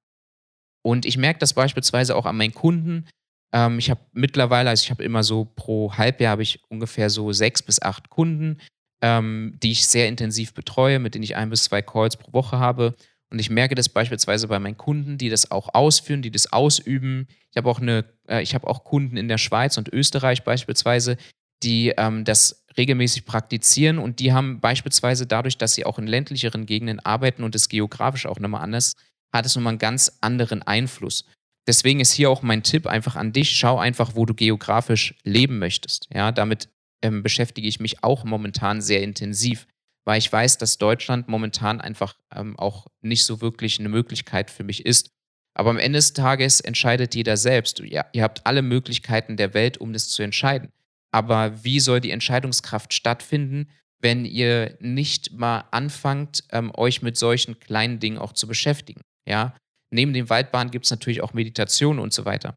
Und 0.83 1.05
ich 1.05 1.17
merke 1.17 1.39
das 1.39 1.53
beispielsweise 1.53 2.15
auch 2.15 2.25
an 2.25 2.37
meinen 2.37 2.53
Kunden. 2.53 3.07
Ähm, 3.53 3.79
ich 3.79 3.89
habe 3.89 4.01
mittlerweile, 4.11 4.69
also 4.69 4.83
ich 4.83 4.91
habe 4.91 5.03
immer 5.03 5.23
so 5.23 5.45
pro 5.45 5.93
Halbjahr 5.93 6.31
habe 6.31 6.43
ich 6.43 6.61
ungefähr 6.69 7.09
so 7.09 7.31
sechs 7.31 7.61
bis 7.61 7.81
acht 7.81 8.09
Kunden, 8.09 8.59
ähm, 9.01 9.57
die 9.63 9.71
ich 9.71 9.87
sehr 9.87 10.07
intensiv 10.09 10.53
betreue, 10.53 10.99
mit 10.99 11.15
denen 11.15 11.23
ich 11.23 11.35
ein 11.35 11.49
bis 11.49 11.63
zwei 11.63 11.81
Calls 11.81 12.17
pro 12.17 12.33
Woche 12.33 12.59
habe. 12.59 12.95
Und 13.31 13.39
ich 13.39 13.49
merke 13.49 13.73
das 13.73 13.89
beispielsweise 13.89 14.47
bei 14.47 14.59
meinen 14.59 14.77
Kunden, 14.77 15.17
die 15.17 15.29
das 15.29 15.49
auch 15.49 15.73
ausführen, 15.73 16.21
die 16.21 16.29
das 16.29 16.51
ausüben. 16.51 17.27
Ich 17.51 17.57
habe 17.57 17.69
auch 17.69 17.79
äh, 17.81 18.43
ich 18.43 18.55
auch 18.55 18.83
Kunden 18.83 19.17
in 19.17 19.27
der 19.27 19.37
Schweiz 19.37 19.77
und 19.77 19.91
Österreich 19.91 20.43
beispielsweise, 20.43 21.17
die 21.63 21.93
ähm, 21.97 22.25
das 22.25 22.62
regelmäßig 22.77 23.25
praktizieren 23.25 23.99
und 23.99 24.19
die 24.19 24.33
haben 24.33 24.59
beispielsweise 24.59 25.27
dadurch, 25.27 25.57
dass 25.57 25.73
sie 25.73 25.85
auch 25.85 25.99
in 25.99 26.07
ländlicheren 26.07 26.65
Gegenden 26.65 26.99
arbeiten 26.99 27.43
und 27.43 27.55
es 27.55 27.69
geografisch 27.69 28.25
auch 28.25 28.39
nochmal 28.39 28.61
anders, 28.61 28.93
hat 29.31 29.45
es 29.45 29.55
nochmal 29.55 29.71
einen 29.71 29.79
ganz 29.79 30.17
anderen 30.21 30.61
Einfluss. 30.63 31.25
Deswegen 31.67 31.99
ist 31.99 32.11
hier 32.11 32.29
auch 32.29 32.41
mein 32.41 32.63
Tipp 32.63 32.87
einfach 32.87 33.15
an 33.15 33.31
dich, 33.31 33.51
schau 33.51 33.77
einfach, 33.77 34.15
wo 34.15 34.25
du 34.25 34.33
geografisch 34.33 35.15
leben 35.23 35.59
möchtest. 35.59 36.07
Ja, 36.13 36.31
damit 36.31 36.69
ähm, 37.01 37.23
beschäftige 37.23 37.67
ich 37.67 37.79
mich 37.79 38.03
auch 38.03 38.25
momentan 38.25 38.81
sehr 38.81 39.01
intensiv, 39.01 39.67
weil 40.05 40.17
ich 40.17 40.31
weiß, 40.31 40.57
dass 40.57 40.77
Deutschland 40.77 41.29
momentan 41.29 41.79
einfach 41.79 42.17
ähm, 42.35 42.57
auch 42.59 42.87
nicht 43.01 43.23
so 43.23 43.41
wirklich 43.41 43.79
eine 43.79 43.89
Möglichkeit 43.89 44.51
für 44.51 44.63
mich 44.63 44.85
ist. 44.85 45.09
Aber 45.55 45.69
am 45.69 45.77
Ende 45.77 45.99
des 45.99 46.13
Tages 46.13 46.59
entscheidet 46.59 47.15
jeder 47.15 47.37
selbst. 47.37 47.79
Ja, 47.79 48.05
ihr 48.11 48.23
habt 48.23 48.45
alle 48.45 48.61
Möglichkeiten 48.61 49.37
der 49.37 49.53
Welt, 49.53 49.77
um 49.77 49.93
das 49.93 50.09
zu 50.09 50.23
entscheiden. 50.23 50.71
Aber 51.13 51.63
wie 51.63 51.79
soll 51.79 52.01
die 52.01 52.11
Entscheidungskraft 52.11 52.93
stattfinden, 52.93 53.69
wenn 53.99 54.25
ihr 54.25 54.75
nicht 54.79 55.31
mal 55.31 55.65
anfangt, 55.71 56.43
ähm, 56.51 56.71
euch 56.75 57.01
mit 57.01 57.17
solchen 57.17 57.59
kleinen 57.59 57.99
Dingen 57.99 58.17
auch 58.17 58.33
zu 58.33 58.47
beschäftigen? 58.47 59.01
Ja, 59.29 59.55
neben 59.91 60.13
den 60.13 60.29
Waldbahnen 60.29 60.71
gibt 60.71 60.85
es 60.85 60.91
natürlich 60.91 61.21
auch 61.21 61.33
Meditation 61.33 61.99
und 61.99 62.13
so 62.13 62.25
weiter. 62.25 62.55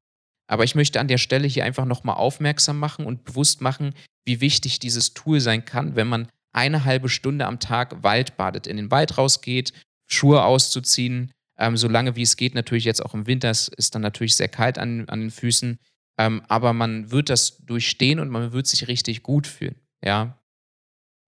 Aber 0.48 0.64
ich 0.64 0.74
möchte 0.74 1.00
an 1.00 1.08
der 1.08 1.18
Stelle 1.18 1.46
hier 1.46 1.64
einfach 1.64 1.84
nochmal 1.84 2.16
aufmerksam 2.16 2.78
machen 2.78 3.04
und 3.04 3.24
bewusst 3.24 3.60
machen, 3.60 3.94
wie 4.24 4.40
wichtig 4.40 4.78
dieses 4.78 5.12
Tool 5.12 5.40
sein 5.40 5.64
kann, 5.64 5.94
wenn 5.94 6.08
man 6.08 6.28
eine 6.52 6.84
halbe 6.84 7.10
Stunde 7.10 7.46
am 7.46 7.60
Tag 7.60 8.02
Wald 8.02 8.36
badet, 8.38 8.66
in 8.66 8.78
den 8.78 8.90
Wald 8.90 9.18
rausgeht, 9.18 9.72
Schuhe 10.06 10.42
auszuziehen, 10.44 11.32
ähm, 11.58 11.76
so 11.76 11.88
lange 11.88 12.16
wie 12.16 12.22
es 12.22 12.36
geht, 12.36 12.54
natürlich 12.54 12.84
jetzt 12.84 13.04
auch 13.04 13.12
im 13.12 13.26
Winter, 13.26 13.50
es 13.50 13.68
ist 13.68 13.94
dann 13.94 14.02
natürlich 14.02 14.34
sehr 14.34 14.48
kalt 14.48 14.78
an, 14.78 15.08
an 15.08 15.20
den 15.20 15.30
Füßen, 15.30 15.78
ähm, 16.18 16.42
aber 16.48 16.72
man 16.72 17.10
wird 17.10 17.28
das 17.30 17.58
durchstehen 17.58 18.20
und 18.20 18.30
man 18.30 18.52
wird 18.52 18.66
sich 18.66 18.88
richtig 18.88 19.22
gut 19.22 19.46
fühlen. 19.46 19.76
Ja. 20.02 20.38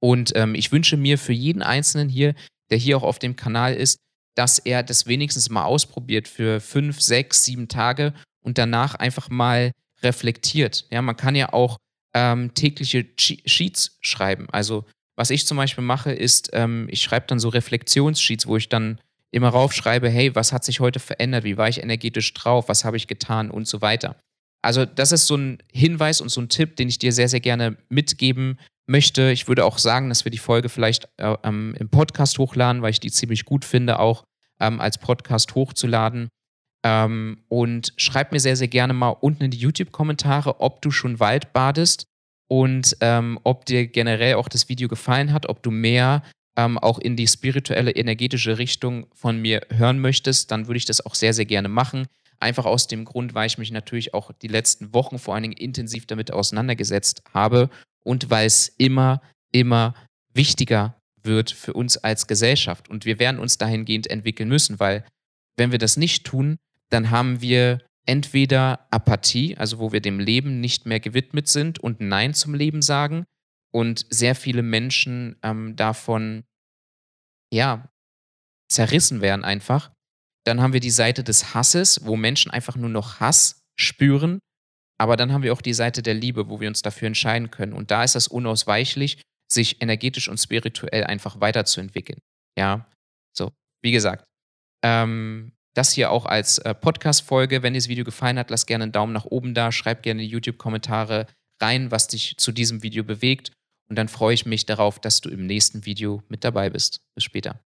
Und 0.01 0.33
ähm, 0.37 0.55
ich 0.55 0.73
wünsche 0.73 0.97
mir 0.97 1.19
für 1.19 1.33
jeden 1.33 1.63
Einzelnen 1.63 2.09
hier, 2.09 2.35
der 2.71 2.79
hier 2.79 2.97
auch 2.97 3.03
auf 3.03 3.19
dem 3.19 3.37
Kanal 3.37 3.75
ist, 3.75 3.99
dass 4.35 4.59
er 4.59 4.83
das 4.83 5.07
wenigstens 5.07 5.51
mal 5.51 5.65
ausprobiert 5.65 6.29
für 6.29 6.61
fünf, 6.61 7.01
sechs, 7.01 7.45
sieben 7.45 7.69
Tage 7.69 8.15
und 8.41 8.57
danach 8.57 8.95
einfach 8.95 9.31
mal 9.31 9.73
reflektiert. 10.03 10.87
Ja, 10.91 11.03
man 11.03 11.17
kann 11.17 11.35
ja 11.35 11.53
auch 11.53 11.77
ähm, 12.15 12.55
tägliche 12.55 13.07
Sheets 13.19 13.99
schreiben. 14.01 14.49
Also 14.51 14.85
was 15.17 15.31
ich 15.31 15.47
zum 15.47 15.57
Beispiel 15.57 15.83
mache, 15.83 16.13
ist, 16.13 16.51
ähm, 16.53 16.87
ich 16.91 17.03
schreibe 17.03 17.27
dann 17.27 17.41
so 17.41 17.49
Reflexionssheets, 17.49 18.47
wo 18.47 18.57
ich 18.57 18.69
dann 18.69 19.01
immer 19.33 19.49
raufschreibe, 19.49 20.09
hey, 20.09 20.35
was 20.37 20.53
hat 20.53 20.65
sich 20.65 20.79
heute 20.79 21.01
verändert? 21.01 21.43
Wie 21.43 21.57
war 21.57 21.69
ich 21.69 21.83
energetisch 21.83 22.33
drauf? 22.35 22.69
Was 22.69 22.85
habe 22.85 22.97
ich 22.97 23.09
getan? 23.09 23.51
Und 23.51 23.67
so 23.67 23.81
weiter. 23.81 24.17
Also 24.63 24.85
das 24.85 25.13
ist 25.13 25.27
so 25.27 25.37
ein 25.37 25.59
Hinweis 25.73 26.21
und 26.21 26.31
so 26.31 26.41
ein 26.41 26.49
Tipp, 26.49 26.77
den 26.77 26.89
ich 26.89 26.99
dir 26.99 27.13
sehr, 27.13 27.29
sehr 27.29 27.41
gerne 27.41 27.77
mitgeben 27.89 28.59
möchte. 28.87 29.31
Ich 29.31 29.49
würde 29.49 29.65
auch 29.65 29.79
sagen, 29.79 30.09
dass 30.09 30.25
wir 30.25 30.33
die 30.33 30.39
Folge 30.39 30.69
vielleicht 30.69 31.09
äh, 31.19 31.37
ähm, 31.45 31.75
im 31.79 31.89
Podcast 31.89 32.39
hochladen, 32.39 32.83
weil 32.83 32.91
ich 32.91 33.01
die 33.01 33.11
ziemlich 33.11 33.45
gut 33.45 33.65
finde, 33.65 34.01
auch 34.01 34.25
ähm, 34.61 34.81
als 34.81 34.99
Podcast 34.99 35.55
hochzuladen. 35.55 36.29
Ähm, 36.85 37.45
und 37.49 37.93
schreib 37.97 38.33
mir 38.33 38.41
sehr, 38.41 38.57
sehr 38.57 38.69
gerne 38.69 38.93
mal 38.93 39.11
unten 39.11 39.45
in 39.45 39.51
die 39.51 39.59
YouTube-Kommentare, 39.59 40.61
ob 40.61 40.81
du 40.83 40.91
schon 40.91 41.21
Wald 41.21 41.53
badest 41.53 42.05
und 42.49 42.97
ähm, 43.01 43.39
ob 43.45 43.67
dir 43.67 43.87
generell 43.87 44.35
auch 44.35 44.49
das 44.49 44.69
Video 44.69 44.89
gefallen 44.89 45.33
hat, 45.33 45.49
ob 45.49 45.63
du 45.63 45.71
mehr 45.71 46.23
ähm, 46.57 46.79
auch 46.79 46.99
in 46.99 47.15
die 47.15 47.27
spirituelle, 47.27 47.93
energetische 47.93 48.59
Richtung 48.59 49.07
von 49.15 49.41
mir 49.41 49.61
hören 49.71 50.01
möchtest, 50.01 50.51
dann 50.51 50.67
würde 50.67 50.79
ich 50.79 50.87
das 50.87 51.05
auch 51.05 51.15
sehr, 51.15 51.35
sehr 51.35 51.47
gerne 51.47 51.69
machen. 51.69 52.07
Einfach 52.41 52.67
aus 52.67 52.87
dem 52.87 53.05
Grund, 53.05 53.35
weil 53.35 53.47
ich 53.47 53.59
mich 53.59 53.71
natürlich 53.71 54.15
auch 54.15 54.33
die 54.33 54.49
letzten 54.49 54.95
Wochen 54.95 55.19
vor 55.19 55.35
allen 55.35 55.43
Dingen 55.43 55.57
intensiv 55.57 56.07
damit 56.07 56.33
auseinandergesetzt 56.33 57.23
habe 57.35 57.69
und 58.05 58.31
weil 58.31 58.47
es 58.47 58.69
immer, 58.69 59.21
immer 59.53 59.95
wichtiger 60.35 61.01
wird 61.23 61.51
für 61.51 61.73
uns 61.73 61.97
als 61.97 62.27
Gesellschaft. 62.27 62.89
Und 62.89 63.05
wir 63.05 63.19
werden 63.19 63.41
uns 63.41 63.59
dahingehend 63.59 64.09
entwickeln 64.09 64.49
müssen, 64.49 64.79
weil 64.79 65.05
wenn 65.57 65.73
wir 65.73 65.79
das 65.79 65.97
nicht 65.97 66.25
tun, 66.25 66.59
dann 66.91 67.11
haben 67.11 67.41
wir 67.41 67.81
entweder 68.07 68.87
Apathie, 68.91 69.57
also 69.59 69.79
wo 69.79 69.93
wir 69.93 70.01
dem 70.01 70.19
Leben 70.19 70.61
nicht 70.61 70.87
mehr 70.87 71.01
gewidmet 71.01 71.49
sind 71.49 71.79
und 71.79 72.01
Nein 72.01 72.33
zum 72.33 72.55
Leben 72.55 72.81
sagen 72.81 73.27
und 73.71 74.07
sehr 74.09 74.35
viele 74.35 74.63
Menschen 74.63 75.37
ähm, 75.43 75.77
davon, 75.77 76.45
ja, 77.53 77.91
zerrissen 78.71 79.21
werden 79.21 79.45
einfach. 79.45 79.93
Dann 80.49 80.63
haben 80.63 80.73
wir 80.73 80.81
die 80.81 80.91
Seite 80.91 81.23
des 81.23 81.53
Hasses, 81.53 82.07
wo 82.07 82.17
Menschen 82.17 82.51
einfach 82.51 82.75
nur 82.75 82.89
noch 82.89 83.21
Hass 83.21 83.61
spüren. 83.79 84.39
Aber 84.99 85.19
dann 85.19 85.31
haben 85.33 85.43
wir 85.43 85.53
auch 85.53 85.61
die 85.61 85.75
Seite 85.75 86.03
der 86.03 86.15
Liebe, 86.15 86.49
wo 86.49 86.59
wir 86.59 86.69
uns 86.69 86.81
dafür 86.81 87.07
entscheiden 87.07 87.51
können. 87.51 87.75
Und 87.75 87.91
da 87.91 88.03
ist 88.03 88.15
das 88.15 88.29
unausweichlich, 88.29 89.21
sich 89.47 89.83
energetisch 89.83 90.27
und 90.27 90.39
spirituell 90.39 91.05
einfach 91.05 91.41
weiterzuentwickeln. 91.41 92.19
Ja, 92.59 92.89
so, 93.37 93.53
wie 93.83 93.93
gesagt. 93.93 94.25
Ähm, 94.83 95.53
das 95.75 95.93
hier 95.93 96.11
auch 96.11 96.25
als 96.25 96.57
äh, 96.61 96.75
Podcast-Folge. 96.75 97.63
Wenn 97.63 97.75
dir 97.75 97.81
das 97.81 97.89
Video 97.89 98.07
gefallen 98.07 98.39
hat, 98.39 98.49
lass 98.49 98.65
gerne 98.65 98.85
einen 98.85 98.93
Daumen 98.93 99.13
nach 99.13 99.27
oben 99.27 99.53
da, 99.53 99.71
schreib 99.71 100.03
gerne 100.03 100.23
YouTube-Kommentare 100.23 101.27
rein, 101.61 101.91
was 101.91 102.09
dich 102.09 102.39
zu 102.39 102.53
diesem 102.53 102.83
Video 102.83 103.05
bewegt. 103.05 103.53
Und 103.91 103.97
dann 103.97 104.09
freue 104.09 104.33
ich 104.33 104.47
mich 104.47 104.65
darauf, 104.65 104.99
dass 104.99 105.21
du 105.21 105.29
im 105.29 105.47
nächsten 105.47 105.85
Video 105.85 106.23
mit 106.29 106.43
dabei 106.43 106.71
bist. 106.71 107.01
Bis 107.15 107.25
später. 107.25 107.61